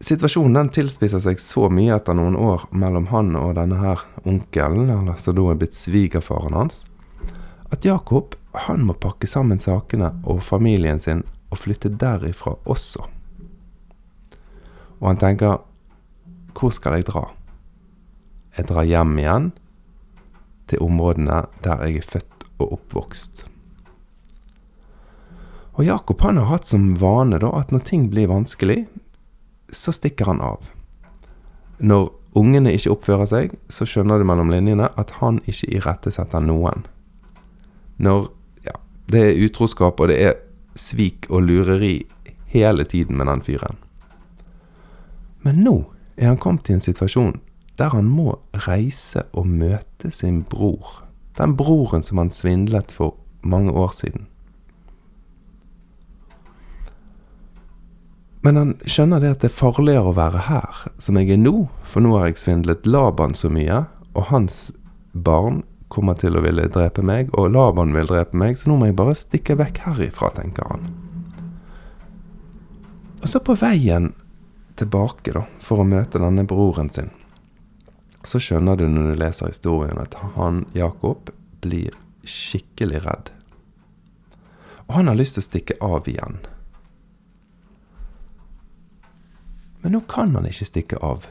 situasjonen 0.04 0.58
den 0.58 0.72
tilspisser 0.74 1.22
seg 1.24 1.40
så 1.42 1.70
mye 1.72 1.94
etter 1.96 2.16
noen 2.16 2.36
år 2.36 2.66
mellom 2.76 3.08
han 3.10 3.32
og 3.40 3.54
denne 3.58 3.80
her 3.80 4.04
onkelen, 4.22 4.90
eller 4.92 5.18
som 5.22 5.36
da 5.38 5.48
er 5.50 5.60
blitt 5.62 5.78
svigerfaren 5.78 6.58
hans, 6.58 6.84
at 7.72 7.86
Jakob 7.86 8.36
han 8.68 8.84
må 8.86 8.94
pakke 9.00 9.26
sammen 9.26 9.58
sakene 9.58 10.12
og 10.22 10.44
familien 10.46 11.00
sin 11.02 11.24
og 11.50 11.58
flytte 11.58 11.90
derifra 11.98 12.54
også. 12.70 13.02
Og 15.00 15.08
han 15.10 15.18
tenker 15.18 15.62
hvor 16.54 16.70
skal 16.70 17.00
jeg 17.00 17.08
dra? 17.08 17.24
Jeg 18.54 18.68
drar 18.70 18.86
hjem 18.86 19.16
igjen 19.18 19.50
til 20.70 20.82
områdene 20.84 21.42
der 21.64 21.82
jeg 21.86 22.00
er 22.00 22.08
født 22.14 22.46
og 22.62 22.76
oppvokst. 22.78 23.46
Og 25.74 25.82
Jakob 25.88 26.22
han 26.22 26.38
har 26.38 26.52
hatt 26.52 26.68
som 26.68 26.92
vane 27.00 27.40
da 27.42 27.50
at 27.58 27.72
når 27.74 27.82
ting 27.88 28.06
blir 28.12 28.30
vanskelig, 28.30 28.84
så 29.74 29.90
stikker 29.94 30.30
han 30.30 30.42
av. 30.44 30.68
Når 31.82 32.12
ungene 32.38 32.74
ikke 32.76 32.92
oppfører 32.94 33.30
seg, 33.30 33.56
så 33.66 33.86
skjønner 33.88 34.22
du 34.22 34.28
mellom 34.28 34.52
linjene 34.54 34.92
at 35.00 35.16
han 35.18 35.40
ikke 35.50 35.72
irettesetter 35.80 36.44
noen. 36.44 36.86
Når 37.98 38.28
ja, 38.66 38.76
det 39.10 39.24
er 39.32 39.42
utroskap 39.48 39.98
og 39.98 40.12
det 40.12 40.20
er 40.22 40.38
svik 40.78 41.26
og 41.30 41.42
lureri 41.48 41.96
hele 42.54 42.86
tiden 42.86 43.18
med 43.18 43.26
den 43.30 43.42
fyren. 43.42 43.82
Men 45.42 45.58
nå 45.66 45.74
er 46.14 46.30
han 46.30 46.38
kommet 46.40 46.70
i 46.70 46.76
en 46.76 46.84
situasjon 46.84 47.34
der 47.80 47.94
han 47.94 48.06
må 48.10 48.36
reise 48.66 49.24
og 49.32 49.48
møte 49.50 50.10
sin 50.14 50.42
bror. 50.46 51.02
Den 51.34 51.56
broren 51.58 52.04
som 52.06 52.20
han 52.22 52.30
svindlet 52.30 52.94
for 52.94 53.16
mange 53.42 53.72
år 53.72 53.92
siden. 53.96 54.28
Men 58.44 58.60
han 58.60 58.72
skjønner 58.84 59.22
det 59.22 59.30
at 59.32 59.44
det 59.44 59.48
er 59.48 59.56
farligere 59.56 60.10
å 60.10 60.16
være 60.18 60.42
her, 60.50 60.80
som 61.00 61.16
jeg 61.16 61.32
er 61.32 61.40
nå, 61.40 61.64
for 61.88 62.04
nå 62.04 62.12
har 62.18 62.28
jeg 62.28 62.42
svindlet 62.42 62.84
Laban 62.84 63.32
så 63.32 63.48
mye, 63.48 63.86
og 64.12 64.28
hans 64.28 64.66
barn 65.12 65.62
kommer 65.88 66.18
til 66.20 66.36
å 66.36 66.42
ville 66.44 66.66
drepe 66.68 67.00
meg, 67.06 67.32
og 67.32 67.54
Laban 67.54 67.94
vil 67.96 68.10
drepe 68.10 68.36
meg, 68.36 68.58
så 68.60 68.68
nå 68.68 68.76
må 68.76 68.90
jeg 68.90 68.98
bare 69.00 69.16
stikke 69.16 69.56
vekk 69.56 69.80
herifra, 69.86 70.28
tenker 70.36 70.68
han. 70.68 70.84
Og 73.22 73.30
så 73.32 73.40
på 73.40 73.56
veien 73.56 74.12
tilbake, 74.76 75.32
da, 75.32 75.46
for 75.64 75.80
å 75.80 75.88
møte 75.88 76.20
denne 76.20 76.44
broren 76.48 76.92
sin, 76.92 77.08
så 78.24 78.40
skjønner 78.40 78.76
du 78.80 78.86
når 78.88 79.10
du 79.10 79.20
leser 79.20 79.52
historien, 79.52 80.00
at 80.00 80.14
han, 80.36 80.64
Jakob, 80.72 81.30
blir 81.64 81.96
skikkelig 82.24 83.04
redd. 83.04 83.30
Og 84.86 84.94
han 84.98 85.08
har 85.08 85.18
lyst 85.18 85.36
til 85.36 85.44
å 85.44 85.48
stikke 85.48 85.76
av 85.84 86.08
igjen. 86.08 86.38
Men 89.84 89.96
nå 89.96 90.00
kan 90.08 90.32
han 90.36 90.48
ikke 90.48 90.68
stikke 90.68 91.00
av. 91.04 91.26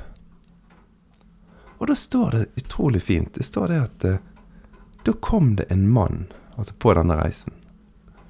Og 1.81 1.89
da 1.89 1.95
står 1.97 2.37
det 2.37 2.43
utrolig 2.61 3.01
fint. 3.01 3.33
Det 3.33 3.45
står 3.45 3.73
det 3.73 3.79
at 3.81 4.05
uh, 4.05 4.19
da 5.03 5.15
kom 5.25 5.55
det 5.57 5.65
en 5.73 5.87
mann, 5.89 6.27
altså 6.55 6.77
på 6.77 6.93
denne 6.93 7.17
reisen. 7.17 7.57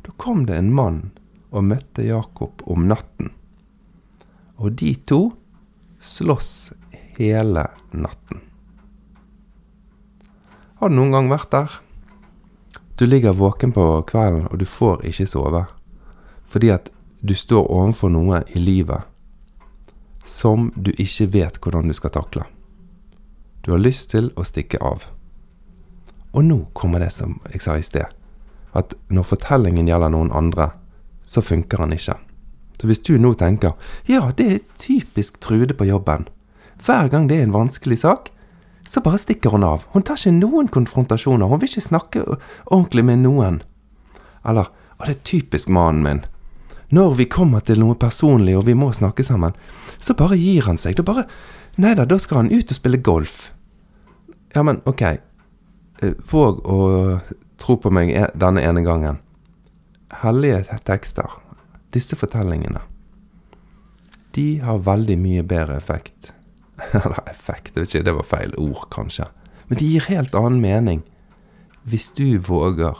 Da 0.07 0.15
kom 0.17 0.45
det 0.47 0.55
en 0.57 0.71
mann 0.73 1.11
og 1.51 1.67
møtte 1.67 2.07
Jakob 2.07 2.63
om 2.65 2.87
natten. 2.87 3.29
Og 4.55 4.79
de 4.79 4.95
to 5.05 5.21
slåss 5.99 6.71
hele 7.19 7.67
natten. 7.91 8.41
Har 10.83 10.89
du 10.89 10.97
noen 10.97 11.13
gang 11.15 11.29
vært 11.31 11.47
der? 11.53 11.75
Du 12.99 13.05
ligger 13.07 13.37
våken 13.39 13.71
på 13.71 13.83
kvelden, 14.03 14.49
og 14.51 14.59
du 14.59 14.65
får 14.67 15.05
ikke 15.07 15.25
sove. 15.31 15.61
Fordi 16.51 16.71
at 16.73 16.89
du 17.23 17.31
står 17.39 17.69
overfor 17.71 18.11
noe 18.11 18.41
i 18.51 18.59
livet 18.59 19.07
som 20.27 20.73
du 20.75 20.91
ikke 20.91 21.29
vet 21.37 21.61
hvordan 21.63 21.87
du 21.87 21.95
skal 21.95 22.11
takle. 22.17 22.43
Du 23.63 23.71
har 23.71 23.79
lyst 23.79 24.09
til 24.11 24.27
å 24.35 24.43
stikke 24.43 24.81
av. 24.83 25.07
Og 26.35 26.43
nå 26.49 26.59
kommer 26.75 26.99
det 26.99 27.13
som 27.15 27.39
jeg 27.53 27.63
sa 27.63 27.77
i 27.79 27.87
sted, 27.87 28.11
at 28.75 28.99
når 29.07 29.29
fortellingen 29.31 29.87
gjelder 29.87 30.11
noen 30.11 30.35
andre, 30.35 30.73
så 31.31 31.39
funker 31.39 31.79
han 31.79 31.95
ikke. 31.95 32.19
Så 32.75 32.91
hvis 32.91 33.05
du 33.07 33.15
nå 33.15 33.31
tenker 33.39 33.79
ja, 34.11 34.33
det 34.35 34.51
er 34.51 34.63
typisk 34.75 35.39
Trude 35.39 35.79
på 35.79 35.87
jobben. 35.87 36.27
Hver 36.83 37.07
gang 37.07 37.31
det 37.31 37.39
er 37.39 37.47
en 37.47 37.55
vanskelig 37.55 38.03
sak, 38.03 38.33
så 38.85 39.01
bare 39.01 39.17
stikker 39.21 39.53
hun 39.53 39.63
av. 39.63 39.85
Hun 39.93 40.03
tar 40.03 40.19
ikke 40.19 40.35
noen 40.35 40.67
konfrontasjoner. 40.71 41.47
Hun 41.47 41.61
vil 41.61 41.71
ikke 41.71 41.87
snakke 41.87 42.23
ordentlig 42.65 43.05
med 43.07 43.23
noen. 43.23 43.61
Eller 44.43 44.67
å, 44.67 45.05
det 45.05 45.15
er 45.15 45.25
typisk 45.27 45.71
mannen 45.71 46.03
min. 46.03 46.23
Når 46.93 47.15
vi 47.17 47.25
kommer 47.31 47.63
til 47.65 47.79
noe 47.81 47.95
personlig 47.97 48.57
og 48.57 48.67
vi 48.67 48.75
må 48.77 48.91
snakke 48.93 49.23
sammen, 49.25 49.55
så 49.97 50.15
bare 50.19 50.37
gir 50.37 50.67
han 50.67 50.77
seg. 50.77 50.99
Da 50.99 51.05
bare 51.07 51.27
Nei 51.81 51.95
da, 51.97 52.03
da 52.05 52.19
skal 52.21 52.43
han 52.43 52.51
ut 52.53 52.69
og 52.69 52.77
spille 52.77 52.99
golf. 53.01 53.47
Ja, 54.53 54.61
men 54.61 54.83
ok. 54.85 55.01
Eh, 55.01 56.11
våg 56.29 56.59
å 56.69 56.77
tro 57.57 57.79
på 57.81 57.89
meg 57.89 58.11
e, 58.13 58.27
denne 58.37 58.61
ene 58.61 58.83
gangen. 58.85 59.17
Hellige 60.21 60.77
tekster, 60.85 61.31
disse 61.95 62.13
fortellingene, 62.19 62.83
de 64.37 64.45
har 64.61 64.85
veldig 64.85 65.17
mye 65.17 65.43
bedre 65.49 65.79
effekt. 65.81 66.29
Eller 66.97 67.19
effekt, 67.29 67.77
ikke, 67.77 68.03
det 68.03 68.15
var 68.17 68.27
feil 68.27 68.53
ord, 68.57 68.87
kanskje. 68.93 69.27
Men 69.67 69.79
det 69.79 69.89
gir 69.89 70.09
helt 70.09 70.35
annen 70.37 70.61
mening 70.61 71.03
hvis 71.83 72.11
du 72.15 72.39
våger 72.39 72.95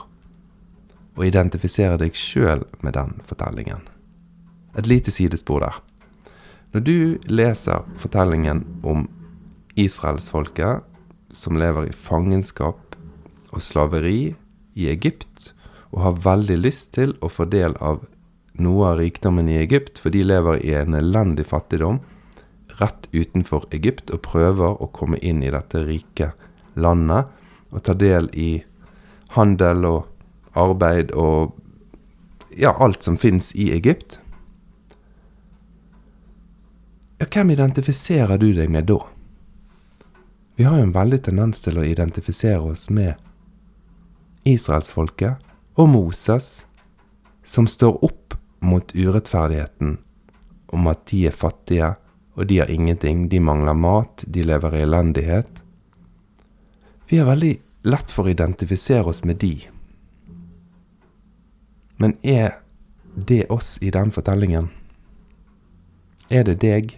å 1.14 1.24
identifisere 1.24 1.96
deg 2.00 2.16
sjøl 2.18 2.64
med 2.84 2.96
den 2.98 3.14
fortellingen. 3.24 3.84
Et 4.76 4.86
lite 4.90 5.14
sidespor 5.14 5.62
der. 5.64 5.76
Når 6.74 6.82
du 6.84 6.96
leser 7.30 7.84
fortellingen 8.02 8.64
om 8.82 9.06
israelsfolket 9.78 10.82
som 11.34 11.58
lever 11.58 11.88
i 11.88 11.94
fangenskap 11.94 12.98
og 13.54 13.62
slaveri 13.62 14.34
i 14.74 14.88
Egypt, 14.90 15.52
og 15.94 16.02
har 16.02 16.22
veldig 16.24 16.56
lyst 16.58 16.90
til 16.96 17.14
å 17.22 17.30
få 17.30 17.46
del 17.46 17.76
av 17.78 18.02
noe 18.58 18.90
av 18.90 18.98
rikdommen 18.98 19.46
i 19.50 19.60
Egypt, 19.60 20.00
for 20.02 20.10
de 20.14 20.24
lever 20.26 20.58
i 20.66 20.74
en 20.74 20.98
elendig 20.98 21.46
fattigdom 21.46 22.00
rett 22.80 23.08
utenfor 23.12 23.68
Egypt 23.74 24.10
og 24.14 24.24
prøver 24.26 24.80
å 24.82 24.90
komme 24.94 25.18
inn 25.22 25.42
i 25.42 25.52
dette 25.54 25.84
rike 25.86 26.32
landet 26.74 27.30
og 27.70 27.82
ta 27.86 27.94
del 27.98 28.30
i 28.34 28.64
handel 29.34 29.86
og 29.88 30.58
arbeid 30.58 31.12
og 31.18 31.54
ja, 32.54 32.74
alt 32.78 33.02
som 33.02 33.16
fins 33.18 33.50
i 33.54 33.72
Egypt. 33.74 34.20
Ja, 37.18 37.26
hvem 37.26 37.50
identifiserer 37.54 38.38
du 38.38 38.52
deg 38.54 38.70
med 38.70 38.86
da? 38.90 39.00
Vi 40.54 40.66
har 40.66 40.78
jo 40.78 40.86
en 40.86 40.94
veldig 40.94 41.18
tendens 41.26 41.62
til 41.64 41.80
å 41.80 41.86
identifisere 41.86 42.62
oss 42.62 42.86
med 42.94 43.18
israelsfolket 44.46 45.42
og 45.80 45.88
Moses, 45.90 46.62
som 47.42 47.66
står 47.66 47.98
opp 48.06 48.36
mot 48.64 48.94
urettferdigheten 48.94 49.96
om 50.74 50.86
at 50.90 51.02
de 51.10 51.24
er 51.28 51.34
fattige, 51.34 51.94
og 52.34 52.48
de 52.50 52.58
har 52.58 52.70
ingenting, 52.70 53.28
de 53.30 53.40
mangler 53.40 53.76
mat, 53.78 54.24
de 54.26 54.42
lever 54.42 54.74
i 54.74 54.82
elendighet. 54.82 55.62
Vi 57.08 57.20
har 57.20 57.28
veldig 57.28 57.54
lett 57.86 58.10
for 58.10 58.26
å 58.26 58.32
identifisere 58.32 59.06
oss 59.12 59.22
med 59.24 59.38
de. 59.42 59.54
Men 62.02 62.16
er 62.22 62.58
det 63.14 63.44
oss 63.54 63.76
i 63.80 63.92
den 63.94 64.10
fortellingen? 64.10 64.70
Er 66.30 66.42
det 66.48 66.58
deg? 66.64 66.96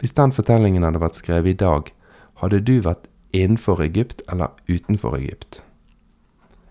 Hvis 0.00 0.16
den 0.16 0.32
fortellingen 0.32 0.86
hadde 0.86 1.02
vært 1.02 1.18
skrevet 1.20 1.52
i 1.52 1.60
dag, 1.60 1.92
hadde 2.40 2.62
du 2.64 2.78
vært 2.82 3.10
innenfor 3.36 3.82
Egypt 3.84 4.22
eller 4.32 4.54
utenfor 4.70 5.18
Egypt? 5.18 5.60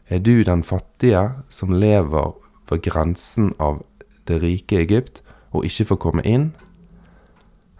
Er 0.10 0.20
du 0.20 0.42
den 0.44 0.64
fattige 0.64 1.30
som 1.48 1.72
lever 1.72 2.34
på 2.68 2.80
grensen 2.84 3.54
av 3.60 3.84
det 4.28 4.42
rike 4.42 4.82
Egypt 4.82 5.22
og 5.52 5.68
ikke 5.68 5.92
får 5.92 6.02
komme 6.08 6.26
inn? 6.28 6.50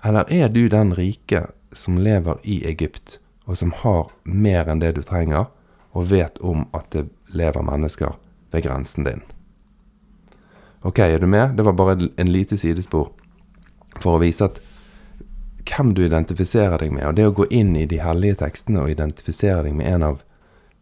Eller 0.04 0.26
er 0.34 0.50
du 0.50 0.68
den 0.70 0.94
rike 0.98 1.46
som 1.72 1.98
lever 1.98 2.40
i 2.44 2.62
Egypt, 2.68 3.20
og 3.46 3.58
som 3.58 3.72
har 3.84 4.10
mer 4.24 4.70
enn 4.70 4.82
det 4.82 4.96
du 4.98 5.04
trenger, 5.06 5.48
og 5.92 6.10
vet 6.10 6.40
om 6.40 6.66
at 6.74 6.90
det 6.96 7.08
lever 7.36 7.64
mennesker 7.66 8.18
ved 8.52 8.66
grensen 8.66 9.06
din? 9.08 9.22
Ok, 10.82 11.00
er 11.00 11.20
du 11.20 11.28
med? 11.28 11.58
Det 11.58 11.64
var 11.64 11.74
bare 11.74 12.10
en 12.18 12.32
lite 12.32 12.58
sidespor 12.58 13.12
for 14.02 14.18
å 14.18 14.22
vise 14.24 14.48
at 14.48 14.62
hvem 15.70 15.94
du 15.94 16.06
identifiserer 16.06 16.82
deg 16.82 16.92
med. 16.92 17.06
Og 17.06 17.16
det 17.16 17.28
å 17.30 17.36
gå 17.38 17.46
inn 17.54 17.76
i 17.78 17.86
de 17.86 18.02
hellige 18.02 18.40
tekstene 18.42 18.82
og 18.82 18.94
identifisere 18.94 19.68
deg 19.68 19.78
med 19.78 19.92
en 19.94 20.08
av 20.10 20.22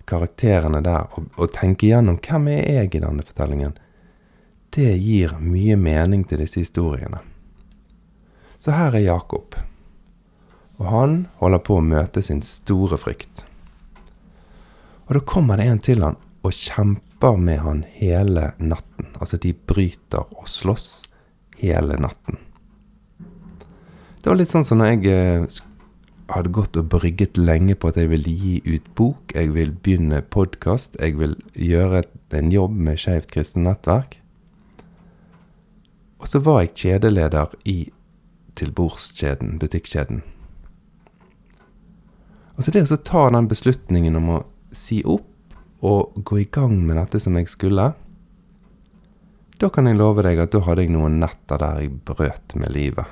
karakterene 0.09 0.81
der, 0.85 1.09
og, 1.13 1.27
og 1.37 1.51
tenke 1.53 1.89
igjennom 1.89 2.19
hvem 2.23 2.47
er 2.55 2.63
jeg 2.79 2.95
i 2.95 3.03
denne 3.03 3.25
fortellingen, 3.25 3.75
det 4.75 4.93
gir 5.01 5.35
mye 5.41 5.75
mening 5.77 6.23
til 6.29 6.41
disse 6.43 6.61
historiene. 6.61 7.19
Så 8.59 8.75
her 8.75 8.95
er 8.95 9.05
Jakob, 9.05 9.55
og 10.79 10.87
han 10.91 11.13
holder 11.39 11.61
på 11.63 11.77
å 11.79 11.85
møte 11.85 12.23
sin 12.23 12.41
store 12.43 12.99
frykt. 12.99 13.45
Og 15.07 15.15
da 15.15 15.21
kommer 15.25 15.59
det 15.59 15.69
en 15.69 15.79
til 15.83 16.03
han 16.03 16.19
og 16.43 16.55
kjemper 16.55 17.39
med 17.39 17.61
han 17.63 17.81
hele 17.95 18.51
natten. 18.59 19.09
Altså, 19.19 19.39
de 19.41 19.53
bryter 19.53 20.27
og 20.35 20.47
slåss 20.47 20.89
hele 21.59 21.97
natten. 21.99 22.39
Det 24.19 24.27
var 24.27 24.37
litt 24.39 24.51
sånn 24.51 24.67
som 24.67 24.81
når 24.81 24.91
jeg 24.91 25.11
eh, 25.15 25.59
hadde 26.33 26.51
gått 26.53 26.77
og 26.79 26.89
brygget 26.91 27.39
lenge 27.39 27.77
på 27.79 27.89
at 27.89 27.99
jeg 27.99 28.11
ville 28.11 28.33
gi 28.35 28.57
ut 28.67 28.89
bok, 28.99 29.31
jeg 29.35 29.53
vil 29.55 29.71
begynne 29.71 30.19
podkast, 30.35 30.99
jeg 30.99 31.15
vil 31.19 31.37
gjøre 31.55 32.03
en 32.35 32.51
jobb 32.53 32.75
med 32.75 32.99
Skeivt 32.99 33.31
kristent 33.31 33.65
nettverk. 33.65 34.19
Og 36.19 36.27
så 36.27 36.43
var 36.43 36.65
jeg 36.65 36.75
kjedeleder 36.75 37.55
i 37.63 37.77
tilbordskjeden, 38.59 39.57
butikkjeden. 39.61 40.21
Og 42.59 42.65
så 42.65 42.73
det 42.75 42.85
å 42.91 42.99
ta 43.07 43.29
den 43.31 43.47
beslutningen 43.47 44.19
om 44.19 44.31
å 44.35 44.39
si 44.75 44.99
opp 45.07 45.25
og 45.85 46.17
gå 46.27 46.41
i 46.41 46.49
gang 46.51 46.75
med 46.83 46.97
dette 46.99 47.21
som 47.23 47.37
jeg 47.39 47.47
skulle, 47.47 47.93
da 49.59 49.69
kan 49.71 49.87
jeg 49.87 49.99
love 49.99 50.23
deg 50.23 50.39
at 50.39 50.51
da 50.51 50.61
hadde 50.65 50.83
jeg 50.85 50.91
noen 50.91 51.17
netter 51.21 51.59
der 51.59 51.79
jeg 51.83 51.95
brøt 52.07 52.55
med 52.59 52.71
livet. 52.75 53.07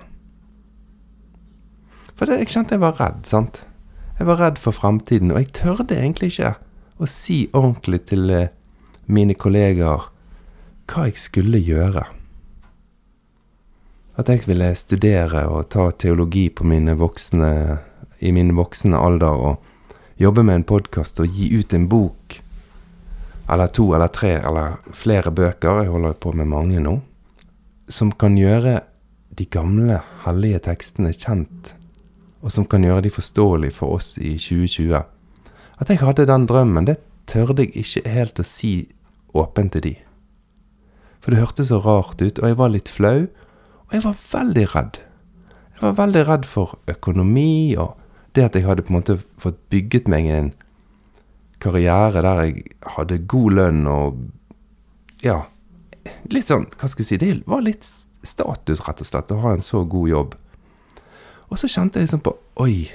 For 2.18 2.28
det, 2.28 2.42
jeg 2.42 2.52
kjente 2.54 2.76
jeg 2.76 2.84
var 2.84 2.96
redd, 3.00 3.24
sant. 3.30 3.62
Jeg 4.18 4.28
var 4.28 4.40
redd 4.42 4.60
for 4.60 4.76
fremtiden, 4.76 5.32
og 5.32 5.42
jeg 5.44 5.54
tørde 5.60 5.96
egentlig 5.96 6.32
ikke 6.34 6.56
å 6.98 7.10
si 7.10 7.46
ordentlig 7.54 8.02
til 8.10 8.32
eh, 8.34 8.54
mine 9.06 9.36
kollegaer 9.38 10.08
hva 10.88 11.08
jeg 11.08 11.20
skulle 11.22 11.60
gjøre. 11.62 12.08
At 14.18 14.30
jeg 14.32 14.48
ville 14.50 14.72
studere 14.74 15.46
og 15.52 15.70
ta 15.70 15.92
teologi 15.92 16.50
mine 16.66 16.96
voksne, 16.98 17.78
i 18.20 18.32
min 18.34 18.56
voksne 18.58 18.98
alder 18.98 19.44
og 19.50 19.58
jobbe 20.18 20.44
med 20.44 20.56
en 20.56 20.64
podkast 20.64 21.20
og 21.22 21.30
gi 21.30 21.52
ut 21.54 21.74
en 21.74 21.88
bok 21.88 22.40
eller 23.48 23.68
to 23.68 23.86
eller 23.94 24.10
tre 24.12 24.42
eller 24.42 24.80
flere 24.92 25.32
bøker, 25.32 25.84
jeg 25.84 25.92
holder 25.94 26.18
på 26.20 26.34
med 26.34 26.50
mange 26.50 26.82
nå, 26.84 26.98
som 27.88 28.12
kan 28.12 28.36
gjøre 28.36 28.82
de 29.38 29.46
gamle, 29.46 30.02
hellige 30.26 30.66
tekstene 30.66 31.14
kjent 31.14 31.78
og 32.42 32.54
som 32.54 32.66
kan 32.70 32.84
gjøre 32.86 33.06
de 33.06 33.14
forståelige 33.14 33.76
for 33.76 33.98
oss 33.98 34.16
i 34.18 34.36
2020. 34.40 35.02
At 35.78 35.90
jeg 35.90 36.02
hadde 36.02 36.28
den 36.30 36.46
drømmen, 36.50 36.86
det 36.88 37.00
tørde 37.30 37.66
jeg 37.66 37.76
ikke 37.84 38.10
helt 38.10 38.40
å 38.40 38.46
si 38.46 38.74
åpent 39.38 39.74
til 39.76 39.84
de. 39.84 39.94
For 41.22 41.34
det 41.34 41.42
hørtes 41.42 41.72
så 41.72 41.82
rart 41.84 42.22
ut, 42.22 42.40
og 42.40 42.48
jeg 42.48 42.58
var 42.60 42.72
litt 42.74 42.92
flau, 42.92 43.28
og 43.88 43.96
jeg 43.96 44.04
var 44.04 44.18
veldig 44.32 44.66
redd. 44.76 45.02
Jeg 45.78 45.82
var 45.82 45.98
veldig 46.00 46.24
redd 46.28 46.48
for 46.50 46.78
økonomi, 46.90 47.76
og 47.80 47.96
det 48.36 48.48
at 48.48 48.56
jeg 48.56 48.66
hadde 48.68 48.84
på 48.86 48.94
en 48.94 49.00
måte 49.00 49.20
fått 49.40 49.60
bygget 49.72 50.10
meg 50.12 50.28
en 50.32 50.50
karriere 51.64 52.22
der 52.22 52.42
jeg 52.44 52.66
hadde 52.98 53.22
god 53.30 53.56
lønn 53.58 53.88
og 53.90 54.18
ja, 55.26 55.40
litt 56.30 56.50
sånn, 56.50 56.68
hva 56.78 56.90
skal 56.90 57.04
jeg 57.04 57.10
si, 57.10 57.20
det 57.22 57.32
var 57.50 57.64
litt 57.66 57.88
status, 58.28 58.84
rett 58.86 59.02
og 59.02 59.10
slett, 59.10 59.34
å 59.34 59.42
ha 59.42 59.56
en 59.56 59.66
så 59.66 59.84
god 59.88 60.12
jobb. 60.12 60.36
Og 61.48 61.62
så 61.62 61.70
kjente 61.72 62.00
jeg 62.02 62.10
liksom 62.10 62.26
på 62.26 62.36
Oi, 62.62 62.90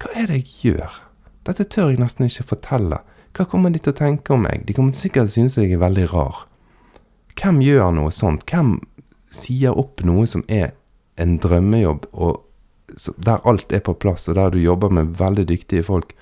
hva 0.00 0.12
er 0.16 0.30
det 0.30 0.40
jeg 0.40 0.74
gjør? 0.74 1.00
Dette 1.46 1.66
tør 1.72 1.92
jeg 1.92 2.00
nesten 2.00 2.26
ikke 2.26 2.48
fortelle. 2.54 3.00
Hva 3.36 3.46
kommer 3.48 3.72
de 3.72 3.80
til 3.80 3.94
å 3.94 4.00
tenke 4.00 4.34
om 4.34 4.42
meg? 4.44 4.64
De 4.66 4.74
kommer 4.76 4.96
sikkert 4.96 5.30
synes 5.32 5.56
jeg 5.56 5.72
er 5.72 5.80
veldig 5.80 6.08
rar. 6.12 6.44
Hvem 7.38 7.60
gjør 7.64 7.92
noe 7.96 8.12
sånt? 8.12 8.44
Hvem 8.48 8.74
sier 9.34 9.76
opp 9.78 10.02
noe 10.06 10.26
som 10.28 10.44
er 10.48 10.72
en 11.20 11.36
drømmejobb, 11.42 12.08
og 12.12 12.46
der 13.22 13.44
alt 13.46 13.72
er 13.72 13.82
på 13.86 13.94
plass, 13.94 14.28
og 14.28 14.36
der 14.38 14.50
du 14.54 14.58
jobber 14.58 14.90
med 14.90 15.14
veldig 15.18 15.46
dyktige 15.48 15.86
folk? 15.86 16.14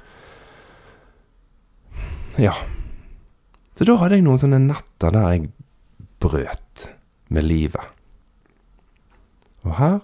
Ja. 2.38 2.54
Så 3.74 3.86
da 3.88 3.96
hadde 4.00 4.18
jeg 4.18 4.26
noen 4.26 4.40
sånne 4.40 4.60
netter 4.62 5.14
der 5.14 5.32
jeg 5.32 5.48
brøt 6.22 6.88
med 7.32 7.46
livet. 7.46 7.94
Og 9.66 9.76
her 9.78 9.98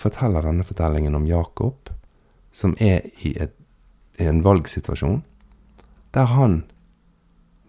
forteller 0.00 0.46
denne 0.46 0.64
fortellingen 0.66 1.16
om 1.18 1.26
Jakob, 1.28 1.90
som 2.52 2.74
er 2.80 3.04
i, 3.22 3.34
et, 3.38 3.54
i 4.18 4.26
en 4.26 4.42
valgsituasjon 4.44 5.20
der 6.14 6.26
han 6.32 6.62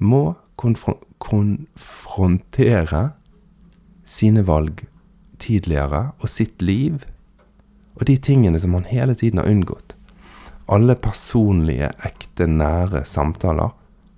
må 0.01 0.33
konfron 0.57 0.97
konfrontere 1.21 3.11
sine 4.11 4.43
valg 4.47 4.83
tidligere 5.41 6.11
og 6.19 6.29
sitt 6.29 6.61
liv 6.61 7.01
og 7.95 8.05
de 8.09 8.17
tingene 8.17 8.59
som 8.61 8.75
han 8.77 8.87
hele 8.89 9.15
tiden 9.17 9.41
har 9.41 9.49
unngått. 9.49 9.95
Alle 10.71 10.95
personlige, 10.95 11.91
ekte, 12.07 12.47
nære 12.47 13.03
samtaler 13.05 13.73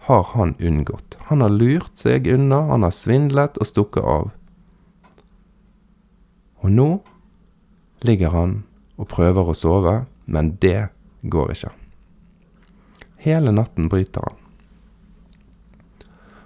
har 0.08 0.24
han 0.34 0.54
unngått. 0.60 1.18
Han 1.30 1.42
har 1.42 1.54
lurt 1.54 1.98
seg 1.98 2.28
unna, 2.28 2.62
han 2.70 2.86
har 2.86 2.94
svindlet 2.94 3.58
og 3.58 3.70
stukket 3.70 4.04
av. 4.04 4.30
Og 6.64 6.72
nå 6.72 6.90
ligger 8.06 8.36
han 8.36 8.56
og 9.00 9.10
prøver 9.12 9.50
å 9.50 9.58
sove, 9.58 9.96
men 10.26 10.54
det 10.62 10.90
går 11.24 11.56
ikke. 11.56 11.74
Hele 13.24 13.54
natten 13.56 13.90
bryter 13.92 14.28
han. 14.28 14.40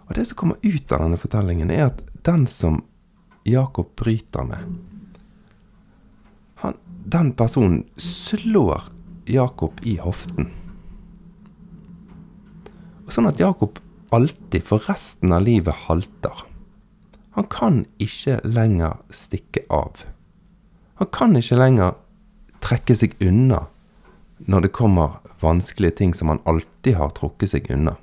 Og 0.08 0.16
det 0.16 0.28
som 0.30 0.40
kommer 0.40 0.62
ut 0.64 0.94
av 0.94 1.04
denne 1.04 1.20
fortellingen, 1.20 1.74
er 1.74 1.90
at 1.90 2.06
den 2.26 2.46
som 2.48 2.84
Jakob 3.48 3.94
bryter 3.96 4.44
med, 4.44 4.78
han, 6.62 6.78
den 7.06 7.32
personen 7.38 7.86
slår 7.96 8.90
Jakob 9.26 9.80
i 9.88 9.98
hoften. 10.02 10.50
Sånn 13.08 13.30
at 13.30 13.40
Jakob 13.40 13.80
alltid, 14.12 14.64
for 14.64 14.84
resten 14.88 15.32
av 15.36 15.46
livet, 15.46 15.88
halter. 15.88 16.44
Han 17.38 17.48
kan 17.52 17.84
ikke 18.02 18.40
lenger 18.44 18.98
stikke 19.14 19.64
av. 19.72 20.04
Han 20.98 21.12
kan 21.14 21.38
ikke 21.38 21.60
lenger 21.60 21.96
trekke 22.64 22.96
seg 22.98 23.14
unna 23.22 23.68
når 24.50 24.66
det 24.66 24.74
kommer 24.76 25.20
vanskelige 25.42 26.00
ting 26.02 26.14
som 26.18 26.32
han 26.34 26.42
alltid 26.50 26.98
har 26.98 27.14
trukket 27.14 27.54
seg 27.54 27.70
unna. 27.74 27.96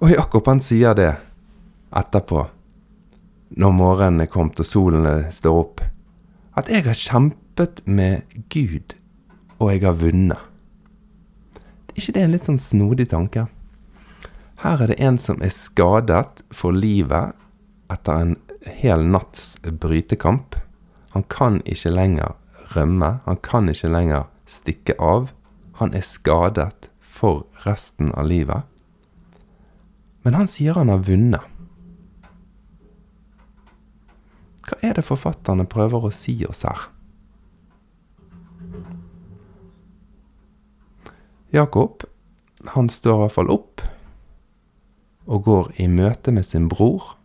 Og 0.00 0.12
Jakob 0.12 0.46
han 0.48 0.60
sier 0.64 0.96
det 0.96 1.10
etterpå, 1.96 2.46
når 3.56 3.72
morgenen 3.74 4.24
er 4.24 4.30
kommet 4.30 4.60
og 4.62 4.68
solen 4.68 5.06
står 5.32 5.62
opp, 5.62 5.82
at 6.58 6.70
jeg 6.70 6.84
har 6.86 6.98
kjempet 6.98 7.82
med 7.86 8.22
Gud, 8.52 8.94
og 9.58 9.72
jeg 9.72 9.84
har 9.86 9.98
vunnet. 9.98 10.38
Er 11.90 11.98
ikke 11.98 12.14
det 12.16 12.22
en 12.24 12.34
litt 12.34 12.46
sånn 12.48 12.60
snodig 12.62 13.08
tanke? 13.10 13.48
Her 14.60 14.82
er 14.82 14.92
det 14.92 15.00
en 15.00 15.18
som 15.18 15.40
er 15.42 15.52
skadet 15.54 16.42
for 16.54 16.76
livet 16.76 17.36
etter 17.90 18.22
en 18.22 18.34
hel 18.68 19.06
natts 19.08 19.54
brytekamp. 19.64 20.58
Han 21.14 21.24
kan 21.32 21.58
ikke 21.64 21.92
lenger 21.94 22.36
rømme. 22.74 23.18
Han 23.24 23.40
kan 23.42 23.68
ikke 23.72 23.90
lenger 23.90 24.28
stikke 24.46 24.94
av. 25.00 25.30
Han 25.80 25.94
er 25.96 26.04
skadet 26.06 26.90
for 27.00 27.46
resten 27.64 28.12
av 28.14 28.28
livet. 28.28 28.68
Men 30.22 30.36
han 30.36 30.50
sier 30.50 30.76
han 30.76 30.92
har 30.92 31.02
vunnet. 31.08 31.40
Hva 34.70 34.78
er 34.86 34.96
det 34.96 35.06
forfatterne 35.06 35.66
prøver 35.66 36.06
å 36.06 36.14
si 36.14 36.36
oss 36.46 36.62
her? 36.62 36.88
Jakob, 41.50 42.04
han 42.76 42.88
står 42.92 43.16
i 43.16 43.22
hvert 43.24 43.34
fall 43.34 43.50
opp 43.50 43.82
og 45.30 45.42
går 45.46 45.72
i 45.82 45.88
møte 45.90 46.30
med 46.34 46.46
sin 46.46 46.68
bror 46.70 47.16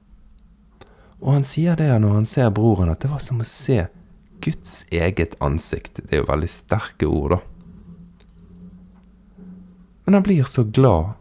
og 1.25 1.33
han 1.33 1.45
sier 1.47 1.77
det 1.79 1.89
når 2.01 2.19
han 2.19 2.27
ser 2.29 2.51
broren, 2.53 2.91
at 2.93 3.01
det 3.01 3.09
var 3.09 3.21
som 3.23 3.41
å 3.41 3.47
se 3.47 3.87
Guds 4.45 4.83
eget 4.93 5.33
ansikt. 5.41 6.03
Det 6.03 6.13
er 6.13 6.21
jo 6.21 6.29
veldig 6.29 6.49
sterke 6.51 7.09
ord, 7.09 7.33
da. 7.33 7.39
Men 10.05 10.19
han 10.19 10.25
blir 10.27 10.45
så 10.45 10.67
glad 10.69 11.15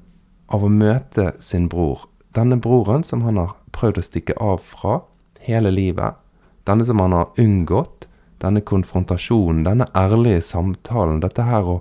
av 0.53 0.67
å 0.67 0.69
møte 0.69 1.31
sin 1.41 1.71
bror. 1.73 2.05
Denne 2.37 2.59
broren 2.61 3.07
som 3.07 3.23
han 3.25 3.41
har 3.41 3.55
prøvd 3.73 4.03
å 4.03 4.05
stikke 4.05 4.37
av 4.37 4.61
fra 4.61 4.99
hele 5.45 5.73
livet. 5.75 6.17
Denne 6.65 6.85
som 6.85 7.01
han 7.01 7.17
har 7.17 7.41
unngått. 7.41 8.09
Denne 8.43 8.61
konfrontasjonen, 8.61 9.65
denne 9.65 9.87
ærlige 9.97 10.43
samtalen. 10.45 11.21
Dette 11.23 11.47
her 11.47 11.69
å 11.69 11.77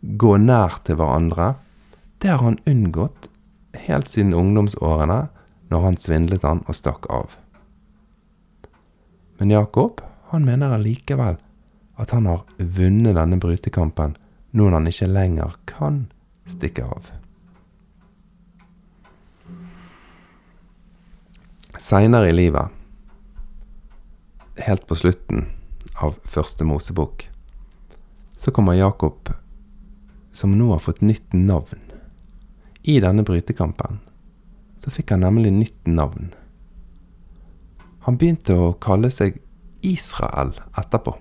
gå 0.00 0.36
nær 0.40 0.78
til 0.86 1.00
hverandre. 1.00 1.54
Det 2.22 2.30
har 2.32 2.44
han 2.44 2.60
unngått 2.64 3.28
helt 3.76 4.08
siden 4.08 4.34
ungdomsårene, 4.34 5.26
når 5.68 5.82
han 5.84 5.98
svindlet 6.00 6.46
han 6.46 6.62
og 6.66 6.78
stakk 6.78 7.08
av. 7.12 7.36
Men 9.36 9.52
Jakob, 9.52 10.00
han 10.30 10.46
mener 10.46 10.72
allikevel 10.72 11.36
at 11.96 12.12
han 12.14 12.28
har 12.28 12.44
vunnet 12.56 13.16
denne 13.16 13.38
brytekampen 13.40 14.16
nå 14.56 14.64
når 14.64 14.78
han 14.78 14.88
ikke 14.90 15.08
lenger 15.10 15.56
kan 15.68 16.06
stikke 16.48 16.86
av. 16.86 17.10
Seinere 21.76 22.30
i 22.30 22.36
livet, 22.36 22.72
helt 24.56 24.86
på 24.86 24.96
slutten 24.96 25.46
av 26.02 26.16
første 26.24 26.64
Mosebok, 26.64 27.28
så 28.36 28.52
kommer 28.52 28.76
Jakob, 28.76 29.30
som 30.32 30.56
nå 30.58 30.70
har 30.72 30.82
fått 30.84 31.00
nytt 31.04 31.32
navn. 31.32 31.80
I 32.82 33.00
denne 33.02 33.24
brytekampen 33.26 34.00
så 34.82 34.92
fikk 34.92 35.14
han 35.14 35.24
nemlig 35.24 35.52
nytt 35.54 35.88
navn. 35.88 36.30
Han 38.06 38.18
begynte 38.20 38.54
å 38.54 38.74
kalle 38.78 39.10
seg 39.10 39.40
Israel 39.82 40.52
etterpå. 40.78 41.16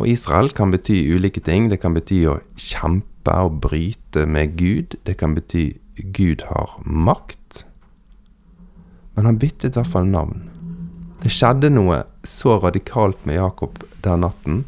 Og 0.00 0.08
Israel 0.08 0.52
kan 0.56 0.70
bety 0.72 1.00
ulike 1.12 1.42
ting. 1.44 1.68
Det 1.68 1.80
kan 1.82 1.96
bety 1.96 2.22
å 2.30 2.38
kjempe 2.54 3.34
og 3.44 3.58
bryte 3.66 4.24
med 4.30 4.54
Gud. 4.60 4.96
Det 5.04 5.18
kan 5.20 5.34
bety 5.36 5.72
Gud 6.14 6.46
har 6.48 6.78
makt. 6.86 7.64
Men 9.16 9.26
han 9.28 9.40
byttet 9.42 9.74
i 9.74 9.80
hvert 9.80 9.92
fall 9.92 10.08
navn. 10.08 10.46
Det 11.20 11.28
skjedde 11.28 11.68
noe 11.74 12.02
så 12.24 12.56
radikalt 12.62 13.24
med 13.28 13.36
Jakob 13.36 13.82
den 14.00 14.22
natten, 14.24 14.62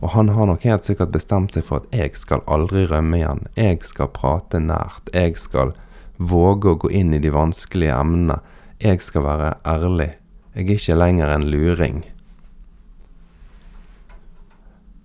og 0.00 0.12
han 0.14 0.30
har 0.32 0.46
nok 0.46 0.62
helt 0.64 0.86
sikkert 0.86 1.10
bestemt 1.12 1.56
seg 1.56 1.66
for 1.66 1.82
at 1.82 1.96
jeg 1.96 2.14
skal 2.16 2.44
aldri 2.46 2.84
rømme 2.88 3.18
igjen. 3.18 3.42
Jeg 3.58 3.82
skal 3.84 4.08
prate 4.14 4.60
nært. 4.62 5.10
Jeg 5.12 5.34
skal 5.36 5.74
våge 6.16 6.70
å 6.70 6.78
gå 6.80 6.92
inn 6.94 7.12
i 7.12 7.20
de 7.20 7.32
vanskelige 7.34 7.98
emnene. 7.98 8.38
Jeg 8.80 9.02
skal 9.04 9.26
være 9.26 9.50
ærlig. 9.68 10.12
Jeg 10.54 10.64
er 10.68 10.78
ikke 10.78 10.96
lenger 10.96 11.34
en 11.34 11.44
luring. 11.50 11.98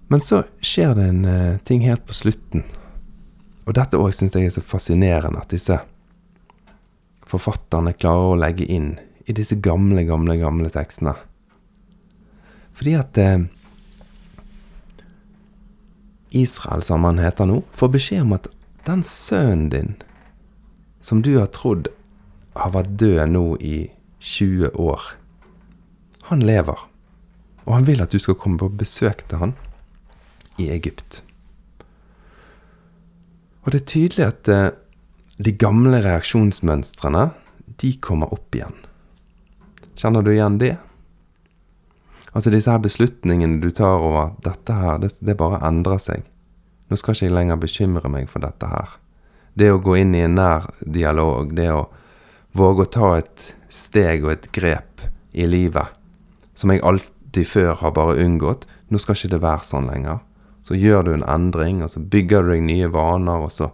Men 0.07 0.21
så 0.21 0.43
skjer 0.61 0.93
det 0.95 1.09
en 1.09 1.25
uh, 1.25 1.57
ting 1.65 1.83
helt 1.83 2.05
på 2.05 2.15
slutten. 2.15 2.63
Og 3.65 3.73
dette 3.75 3.97
òg 3.99 4.13
syns 4.13 4.37
jeg 4.37 4.47
er 4.47 4.53
så 4.53 4.61
fascinerende, 4.61 5.41
at 5.41 5.51
disse 5.51 5.79
forfatterne 7.25 7.95
klarer 7.97 8.35
å 8.35 8.39
legge 8.39 8.69
inn 8.69 8.93
i 9.25 9.33
disse 9.33 9.55
gamle, 9.55 10.03
gamle, 10.05 10.37
gamle 10.37 10.69
tekstene. 10.73 11.15
Fordi 12.75 12.93
at 12.99 13.17
eh, 13.17 13.45
Israel, 16.35 16.83
som 16.83 17.07
han 17.07 17.21
heter 17.23 17.47
nå, 17.49 17.61
får 17.71 17.93
beskjed 17.95 18.25
om 18.25 18.35
at 18.37 18.49
den 18.85 19.03
sønnen 19.07 19.69
din, 19.73 19.93
som 20.99 21.21
du 21.25 21.35
har 21.37 21.51
trodd 21.55 21.89
har 22.55 22.73
vært 22.75 22.97
død 22.99 23.21
nå 23.31 23.45
i 23.63 23.77
20 24.19 24.75
år, 24.79 25.13
han 26.29 26.43
lever. 26.45 26.79
Og 27.65 27.77
han 27.77 27.87
vil 27.87 28.03
at 28.03 28.13
du 28.13 28.21
skal 28.21 28.37
komme 28.37 28.61
på 28.61 28.69
besøk 28.77 29.25
til 29.29 29.41
han 29.41 29.55
i 30.61 30.69
Egypt. 30.73 31.21
Og 33.65 33.73
det 33.73 33.81
er 33.81 33.89
tydelig 33.89 34.25
at 34.25 34.49
eh, 34.51 34.73
de 35.41 35.51
gamle 35.51 35.99
reaksjonsmønstrene, 36.05 37.29
de 37.81 37.91
kommer 37.99 38.31
opp 38.31 38.55
igjen. 38.55 38.75
Kjenner 39.95 40.25
du 40.25 40.31
igjen 40.33 40.59
det? 40.61 40.75
Altså 42.35 42.51
disse 42.51 42.71
her 42.71 42.81
beslutningene 42.83 43.61
du 43.63 43.69
tar 43.71 44.03
over 44.03 44.33
dette 44.43 44.75
her, 44.75 44.99
det, 44.99 45.13
det 45.23 45.37
bare 45.39 45.61
endrer 45.63 46.01
seg. 46.03 46.25
Nå 46.91 46.99
skal 46.99 47.15
ikke 47.15 47.29
jeg 47.29 47.35
lenger 47.35 47.61
bekymre 47.61 48.11
meg 48.11 48.27
for 48.29 48.43
dette 48.43 48.67
her. 48.69 48.97
Det 49.55 49.71
å 49.71 49.79
gå 49.79 49.95
inn 50.01 50.11
i 50.17 50.25
en 50.25 50.35
nær 50.35 50.67
dialog, 50.83 51.55
det 51.55 51.69
å 51.71 51.85
våge 52.55 52.85
å 52.85 52.91
ta 52.91 53.11
et 53.21 53.53
steg 53.71 54.27
og 54.27 54.33
et 54.35 54.49
grep 54.55 55.07
i 55.35 55.47
livet 55.47 55.95
som 56.55 56.71
jeg 56.71 56.83
alltid 56.87 57.47
før 57.47 57.73
har 57.81 57.91
bare 57.95 58.19
unngått, 58.23 58.63
nå 58.87 58.99
skal 59.01 59.17
ikke 59.17 59.33
det 59.33 59.41
være 59.43 59.67
sånn 59.67 59.89
lenger. 59.91 60.21
Så 60.65 60.77
gjør 60.79 61.03
du 61.05 61.11
en 61.13 61.25
endring, 61.29 61.81
og 61.83 61.91
så 61.91 61.99
bygger 61.99 62.45
du 62.45 62.53
deg 62.53 62.63
nye 62.65 62.87
vaner, 62.89 63.43
og 63.45 63.51
så 63.53 63.69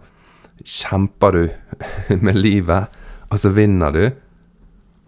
kjemper 0.62 1.38
du 1.38 1.44
med 2.26 2.36
livet, 2.36 2.90
og 3.30 3.38
så 3.40 3.52
vinner 3.54 3.94
du. 3.94 4.04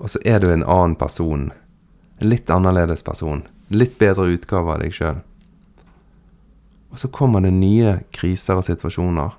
Og 0.05 0.11
så 0.13 0.21
er 0.25 0.43
du 0.43 0.51
en 0.53 0.67
annen 0.69 0.99
person. 1.01 1.47
En 2.21 2.29
litt 2.29 2.51
annerledes 2.53 3.03
person. 3.03 3.41
Litt 3.73 3.97
bedre 3.99 4.27
utgave 4.35 4.75
av 4.75 4.83
deg 4.85 4.93
sjøl. 4.93 5.23
Og 6.93 7.01
så 7.01 7.09
kommer 7.09 7.41
det 7.41 7.55
nye 7.57 7.95
kriser 8.13 8.61
og 8.61 8.67
situasjoner. 8.67 9.33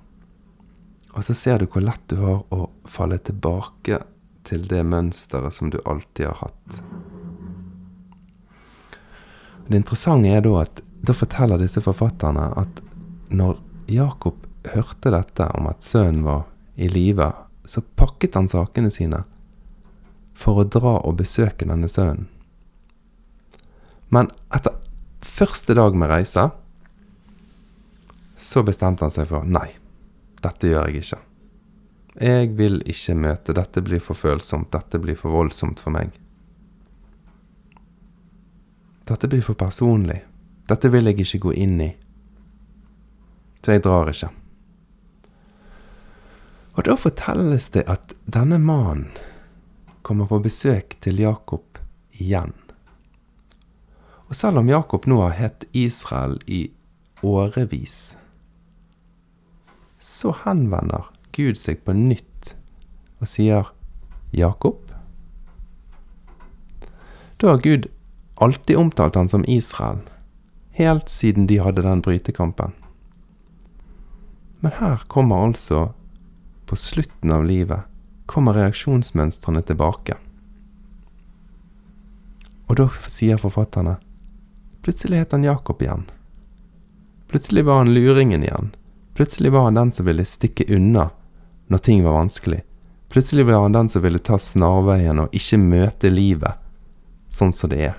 Og 1.14 1.24
så 1.24 1.36
ser 1.38 1.62
du 1.62 1.68
hvor 1.70 1.86
lett 1.86 2.02
du 2.10 2.18
har 2.24 2.42
å 2.50 2.66
falle 2.90 3.20
tilbake 3.22 4.02
til 4.46 4.66
det 4.72 4.82
mønsteret 4.90 5.54
som 5.54 5.70
du 5.70 5.78
alltid 5.86 6.32
har 6.32 6.42
hatt. 6.42 6.80
Det 9.68 9.78
interessante 9.78 10.34
er 10.34 10.42
da 10.46 10.58
at 10.64 10.82
da 11.06 11.14
forteller 11.14 11.62
disse 11.62 11.86
forfatterne 11.86 12.50
at 12.58 12.82
når 13.30 13.62
Jakob 13.94 14.42
hørte 14.74 15.14
dette 15.14 15.48
om 15.54 15.70
at 15.70 15.86
sønnen 15.86 16.26
var 16.26 16.44
i 16.76 16.90
live, 16.90 17.30
så 17.66 17.86
pakket 17.86 18.34
han 18.38 18.50
sakene 18.50 18.90
sine 18.94 19.22
for 20.36 20.62
å 20.62 20.68
dra 20.68 20.98
og 21.02 21.18
besøke 21.22 21.68
denne 21.68 21.90
sønnen. 21.92 22.28
Men 24.14 24.30
etter 24.54 24.76
første 25.26 25.74
dag 25.76 25.96
med 25.98 26.12
reise 26.12 26.50
så 28.38 28.62
bestemte 28.68 29.06
han 29.06 29.14
seg 29.16 29.30
for 29.32 29.48
nei, 29.48 29.70
dette 30.44 30.70
gjør 30.70 30.92
jeg 30.92 31.02
ikke. 31.06 31.22
Jeg 32.22 32.52
vil 32.56 32.80
ikke 32.88 33.16
møte, 33.20 33.56
dette 33.56 33.84
blir 33.84 34.04
for 34.04 34.16
følsomt, 34.16 34.72
dette 34.72 35.00
blir 35.04 35.18
for 35.20 35.36
voldsomt 35.36 35.82
for 35.84 35.96
meg. 35.96 36.14
Dette 39.06 39.28
blir 39.30 39.44
for 39.46 39.58
personlig. 39.60 40.22
Dette 40.66 40.90
vil 40.90 41.12
jeg 41.12 41.20
ikke 41.22 41.44
gå 41.50 41.54
inn 41.66 41.78
i. 41.84 41.92
Så 43.62 43.76
jeg 43.76 43.84
drar 43.86 44.10
ikke. 44.10 44.32
Og 46.76 46.88
da 46.88 46.96
fortelles 47.00 47.70
det 47.76 47.86
at 47.92 48.16
denne 48.32 48.60
mannen 48.62 49.10
kommer 50.06 50.30
på 50.30 50.40
besøk 50.46 50.98
til 51.02 51.20
Jakob 51.20 51.80
igjen. 52.14 52.54
Og 54.30 54.38
selv 54.38 54.62
om 54.62 54.70
Jakob 54.70 55.08
nå 55.10 55.18
har 55.24 55.36
hett 55.38 55.66
Israel 55.74 56.38
i 56.46 56.68
årevis, 57.26 58.16
så 60.00 60.34
henvender 60.46 61.10
Gud 61.34 61.58
seg 61.58 61.82
på 61.86 61.96
nytt 61.98 62.54
og 63.20 63.30
sier 63.30 63.72
Jakob. 64.36 64.94
Da 67.42 67.56
har 67.56 67.64
Gud 67.66 67.90
alltid 68.42 68.78
omtalt 68.78 69.18
han 69.18 69.32
som 69.32 69.46
Israel 69.50 70.04
helt 70.76 71.10
siden 71.10 71.48
de 71.48 71.62
hadde 71.64 71.86
den 71.86 72.02
brytekampen. 72.04 72.74
Men 74.60 74.74
her 74.80 75.04
kommer 75.08 75.48
altså, 75.48 75.94
på 76.66 76.76
slutten 76.76 77.32
av 77.32 77.46
livet, 77.48 77.86
kommer 78.26 78.58
reaksjonsmønstrene 78.58 79.62
tilbake. 79.66 80.18
Og 82.66 82.80
da 82.80 82.88
sier 83.10 83.42
forfatterne 83.42 84.00
plutselig 84.86 85.24
het 85.24 85.34
han 85.34 85.46
Jakob 85.46 85.82
igjen. 85.82 86.06
Plutselig 87.30 87.66
var 87.66 87.82
han 87.82 87.94
luringen 87.94 88.44
igjen. 88.46 88.72
Plutselig 89.18 89.52
var 89.52 89.66
han 89.66 89.78
den 89.80 89.92
som 89.92 90.06
ville 90.06 90.26
stikke 90.26 90.68
unna 90.70 91.10
når 91.68 91.82
ting 91.86 92.04
var 92.06 92.14
vanskelig. 92.20 92.62
Plutselig 93.10 93.46
var 93.48 93.64
han 93.64 93.74
den 93.74 93.90
som 93.90 94.04
ville 94.06 94.22
ta 94.22 94.38
snarveien 94.38 95.22
og 95.24 95.34
ikke 95.34 95.58
møte 95.62 96.12
livet 96.14 96.62
sånn 97.34 97.54
som 97.54 97.72
det 97.72 97.82
er. 97.90 97.96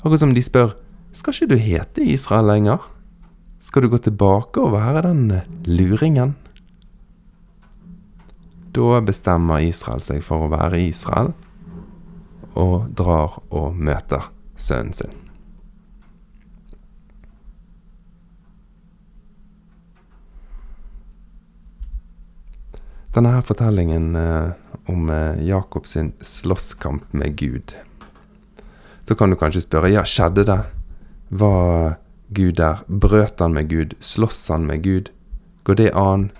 Akkurat 0.00 0.22
som 0.22 0.34
de 0.34 0.42
spør 0.42 0.74
skal 1.16 1.34
ikke 1.34 1.50
du 1.50 1.58
hete 1.60 2.04
Israel 2.06 2.46
lenger? 2.50 2.82
Skal 3.60 3.84
du 3.84 3.90
gå 3.92 3.98
tilbake 4.00 4.62
og 4.62 4.72
være 4.72 5.04
den 5.04 5.24
eh, 5.36 5.48
luringen? 5.68 6.36
Da 8.70 9.00
bestemmer 9.02 9.64
Israel 9.66 10.02
seg 10.04 10.22
for 10.22 10.46
å 10.46 10.52
være 10.52 10.78
Israel, 10.84 11.32
og 12.54 12.90
drar 12.94 13.40
og 13.50 13.74
møter 13.74 14.30
sønnen 14.60 14.94
sin. 14.94 15.16
Denne 23.10 23.32
her 23.34 23.42
fortellingen 23.42 24.12
eh, 24.14 24.52
om 24.90 25.08
Jakobs 25.10 25.46
Jakob 25.48 25.86
sin 25.86 26.12
slåsskamp 26.20 27.12
med 27.12 27.34
Gud. 27.36 27.74
Så 29.02 29.16
kan 29.18 29.30
du 29.30 29.36
kanskje 29.36 29.64
spørre 29.64 29.90
ja, 29.90 30.04
skjedde 30.06 30.44
det? 30.46 30.60
Var 31.34 31.96
Gud 32.30 32.60
der? 32.60 32.84
Brøt 32.86 33.42
han 33.42 33.56
med 33.56 33.66
Gud? 33.70 33.96
Slåss 33.98 34.48
han 34.54 34.68
med 34.70 34.84
Gud? 34.86 35.10
Går 35.66 35.74
det 35.74 35.90
an? 35.98 36.30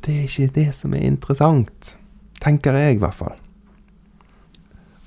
Det 0.00 0.16
er 0.16 0.28
ikke 0.28 0.54
det 0.56 0.70
som 0.74 0.94
er 0.96 1.04
interessant, 1.04 1.94
tenker 2.40 2.76
jeg 2.78 2.96
i 2.96 3.00
hvert 3.02 3.18
fall. 3.18 3.36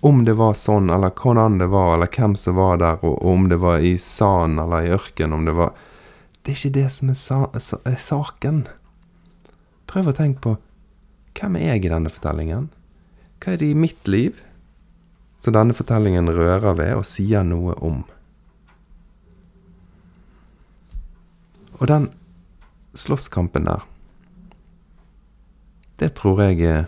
Om 0.03 0.25
det 0.27 0.35
var 0.37 0.53
sånn, 0.59 0.91
eller 0.91 1.13
hvordan 1.15 1.57
det 1.61 1.69
var, 1.71 1.95
eller 1.95 2.11
hvem 2.11 2.35
som 2.37 2.57
var 2.59 2.77
der, 2.81 2.99
og 3.07 3.23
om 3.25 3.47
det 3.49 3.57
var 3.63 3.79
i 3.79 3.95
sanden 3.97 4.59
eller 4.61 4.85
i 4.85 4.93
ørkenen, 4.93 5.33
om 5.39 5.45
det 5.47 5.55
var 5.57 5.73
Det 6.43 6.51
er 6.51 6.57
ikke 6.59 6.75
det 6.75 6.89
som 6.91 7.09
er, 7.09 7.15
sa 7.15 7.77
er 7.87 7.95
saken. 7.95 8.65
Prøv 9.87 10.09
å 10.11 10.15
tenke 10.17 10.41
på 10.43 10.57
hvem 11.39 11.55
er 11.55 11.71
jeg 11.73 11.85
i 11.85 11.91
denne 11.93 12.11
fortellingen? 12.11 12.67
Hva 13.39 13.53
er 13.53 13.61
det 13.61 13.69
i 13.71 13.77
mitt 13.79 14.07
liv? 14.07 14.41
Så 15.39 15.51
denne 15.55 15.75
fortellingen 15.75 16.29
rører 16.29 16.75
ved 16.77 16.93
og 16.99 17.07
sier 17.07 17.43
noe 17.47 17.73
om. 17.83 18.03
Og 21.79 21.87
den 21.89 22.11
slåsskampen 22.95 23.65
der, 23.67 23.81
det 25.97 26.15
tror 26.17 26.41
jeg 26.41 26.85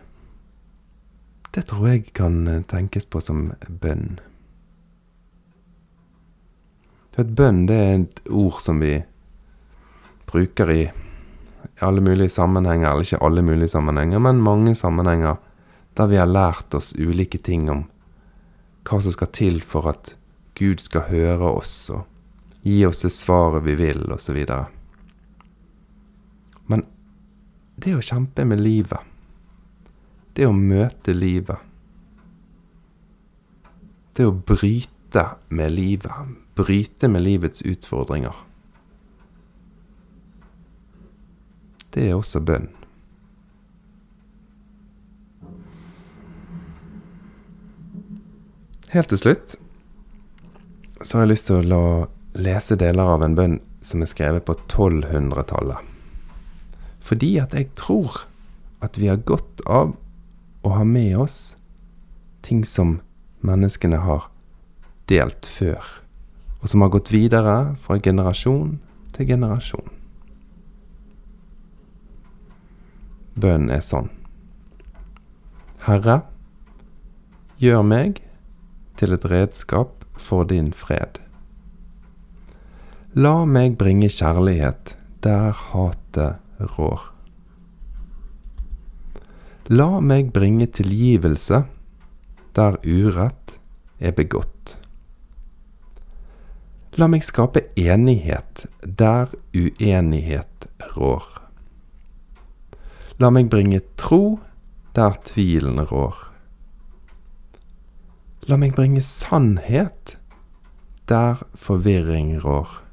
Det 1.55 1.67
tror 1.67 1.87
jeg 1.87 2.13
kan 2.13 2.63
tenkes 2.67 3.05
på 3.05 3.21
som 3.21 3.53
bønn. 3.67 4.19
Vet, 7.15 7.31
bønn 7.31 7.65
det 7.69 7.75
er 7.75 7.93
et 7.95 8.19
ord 8.27 8.59
som 8.59 8.81
vi 8.83 8.97
bruker 10.27 10.71
i 10.71 10.81
alle 11.79 12.01
mulige 12.01 12.29
sammenhenger, 12.29 12.91
eller 12.91 13.07
ikke 13.07 13.21
alle 13.23 13.41
mulige 13.41 13.71
sammenhenger, 13.71 14.19
men 14.19 14.43
mange 14.43 14.75
sammenhenger 14.75 15.37
der 15.95 16.07
vi 16.11 16.19
har 16.19 16.27
lært 16.27 16.75
oss 16.75 16.91
ulike 16.99 17.39
ting 17.39 17.69
om 17.71 17.85
hva 18.85 18.99
som 19.01 19.15
skal 19.15 19.31
til 19.31 19.61
for 19.63 19.87
at 19.89 20.11
Gud 20.59 20.83
skal 20.83 21.07
høre 21.07 21.53
oss 21.55 21.89
og 21.91 22.03
gi 22.65 22.81
oss 22.87 23.03
det 23.05 23.13
svaret 23.15 23.63
vi 23.65 23.77
vil, 23.79 24.03
osv. 24.11 24.37
Men 26.67 26.83
det 27.75 27.95
å 27.95 28.03
kjempe 28.03 28.45
med 28.47 28.61
livet, 28.63 29.01
det 30.35 30.47
å 30.47 30.55
møte 30.55 31.15
livet, 31.15 31.59
det 34.15 34.27
å 34.27 34.35
bryte 34.35 35.25
med 35.49 35.75
livet, 35.75 36.35
bryte 36.55 37.09
med 37.11 37.25
livets 37.25 37.63
utfordringer, 37.65 38.35
det 41.95 42.09
er 42.09 42.17
også 42.17 42.41
bønn. 42.43 42.67
Helt 48.91 49.11
til 49.11 49.19
slutt 49.19 49.55
så 51.01 51.17
har 51.17 51.25
jeg 51.25 51.31
lyst 51.33 51.49
til 51.49 51.73
å 51.75 51.85
lese 52.39 52.77
deler 52.79 53.15
av 53.15 53.23
en 53.25 53.35
bønn 53.35 53.57
som 53.83 54.03
er 54.03 54.09
skrevet 54.11 54.45
på 54.47 54.55
1200-tallet. 54.55 55.94
Fordi 57.05 57.35
at 57.41 57.53
jeg 57.53 57.69
tror 57.77 58.23
at 58.81 58.97
vi 58.97 59.09
har 59.11 59.21
godt 59.21 59.61
av 59.69 59.93
å 60.65 60.71
ha 60.73 60.85
med 60.87 61.13
oss 61.21 61.55
ting 62.45 62.63
som 62.65 62.99
menneskene 63.45 63.99
har 64.01 64.29
delt 65.09 65.45
før, 65.45 65.81
og 66.61 66.69
som 66.71 66.81
har 66.81 66.93
gått 66.93 67.11
videre 67.13 67.75
fra 67.81 67.99
generasjon 68.01 68.79
til 69.13 69.29
generasjon. 69.29 69.91
Bønnen 73.35 73.73
er 73.75 73.83
sånn. 73.83 74.09
Herre, 75.85 76.21
gjør 77.61 77.83
meg 77.85 78.23
til 78.97 79.13
et 79.13 79.27
redskap 79.29 80.05
for 80.17 80.47
din 80.49 80.71
fred. 80.73 81.19
La 83.15 83.43
meg 83.45 83.77
bringe 83.79 84.09
kjærlighet 84.11 84.95
der 85.23 85.53
hatet 85.69 86.41
rår. 86.59 87.01
La 89.73 89.99
meg 89.99 90.29
bringe 90.33 90.67
tilgivelse 90.69 91.63
der 92.55 92.77
urett 92.85 93.55
er 93.99 94.13
begått. 94.13 94.75
La 96.95 97.09
meg 97.11 97.25
skape 97.27 97.65
enighet 97.75 98.67
der 98.85 99.33
uenighet 99.57 100.69
rår. 100.93 101.25
La 103.19 103.31
meg 103.33 103.49
bringe 103.51 103.81
tro 103.99 104.37
der 104.95 105.17
tvilen 105.27 105.81
rår. 105.89 106.15
La 108.47 108.61
meg 108.61 108.77
bringe 108.77 109.01
sannhet 109.01 110.19
der 111.09 111.41
forvirring 111.57 112.35
rår. 112.45 112.84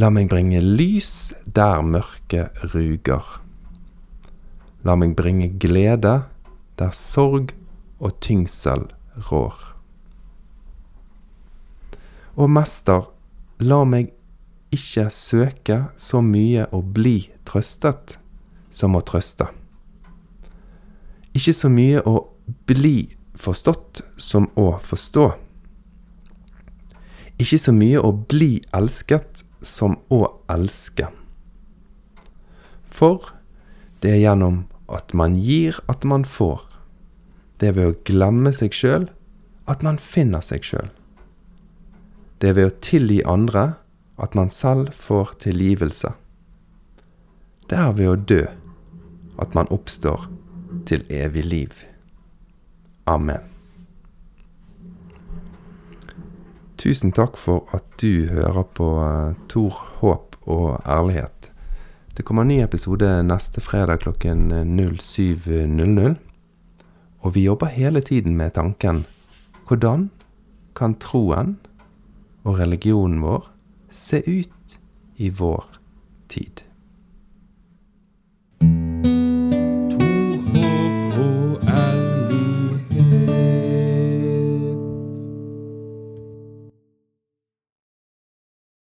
La 0.00 0.08
meg 0.08 0.30
bringe 0.30 0.62
lys 0.64 1.34
der 1.44 1.82
mørket 1.84 2.60
ruger. 2.72 3.26
La 4.86 4.94
meg 4.96 5.12
bringe 5.18 5.50
glede 5.60 6.14
der 6.80 6.94
sorg 6.96 7.50
og 7.98 8.14
tyngsel 8.24 8.86
rår. 9.28 9.58
Og 12.40 12.48
mester, 12.48 13.10
la 13.60 13.82
meg 13.84 14.14
ikke 14.72 15.10
søke 15.12 15.78
så 16.00 16.22
mye 16.24 16.64
å 16.72 16.80
bli 16.80 17.18
trøstet 17.44 18.16
som 18.72 18.96
å 18.96 19.04
trøste. 19.04 19.50
Ikke 21.36 21.52
så 21.52 21.68
mye 21.68 22.00
å 22.08 22.16
bli 22.70 23.10
forstått 23.36 24.00
som 24.16 24.48
å 24.56 24.70
forstå. 24.80 25.28
Ikke 27.36 27.60
så 27.60 27.76
mye 27.76 28.00
å 28.00 28.14
bli 28.32 28.54
elsket 28.72 29.44
som 29.62 29.98
å 30.08 30.24
elske. 30.50 31.08
For 32.90 33.32
det 34.02 34.14
er 34.14 34.22
gjennom 34.24 34.64
at 34.90 35.14
man 35.14 35.36
gir 35.38 35.78
at 35.88 36.04
man 36.04 36.24
får. 36.24 36.64
Det 37.60 37.70
er 37.70 37.76
ved 37.76 37.90
å 37.90 37.98
glemme 38.08 38.52
seg 38.56 38.74
sjøl 38.74 39.10
at 39.70 39.84
man 39.86 40.00
finner 40.00 40.42
seg 40.44 40.64
sjøl. 40.66 40.88
Det 42.40 42.50
er 42.50 42.56
ved 42.56 42.70
å 42.70 42.78
tilgi 42.82 43.20
andre 43.28 43.66
at 44.20 44.34
man 44.36 44.50
selv 44.52 44.94
får 44.96 45.36
tilgivelse. 45.44 46.12
Det 47.68 47.78
er 47.78 47.92
ved 47.96 48.10
å 48.10 48.16
dø 48.16 48.42
at 49.40 49.54
man 49.54 49.70
oppstår 49.70 50.26
til 50.88 51.04
evig 51.12 51.44
liv. 51.44 51.84
Amen. 53.06 53.44
Tusen 56.80 57.12
takk 57.12 57.36
for 57.36 57.66
at 57.76 57.84
du 58.00 58.24
hører 58.32 58.64
på 58.72 58.86
uh, 59.04 59.34
Tor, 59.52 59.74
håp 60.00 60.38
og 60.48 60.78
ærlighet. 60.88 61.50
Det 62.16 62.24
kommer 62.24 62.46
en 62.46 62.48
ny 62.54 62.62
episode 62.64 63.08
neste 63.28 63.60
fredag 63.60 64.00
klokken 64.00 64.48
07.00. 64.80 66.14
Og 67.20 67.34
vi 67.34 67.44
jobber 67.44 67.68
hele 67.68 68.00
tiden 68.00 68.36
med 68.36 68.56
tanken 68.56 69.04
hvordan 69.68 70.08
kan 70.74 70.96
troen 70.96 71.58
og 72.48 72.56
religionen 72.58 73.20
vår 73.22 73.44
se 73.92 74.22
ut 74.24 74.80
i 75.20 75.28
vår 75.28 75.68
tid? 76.32 76.64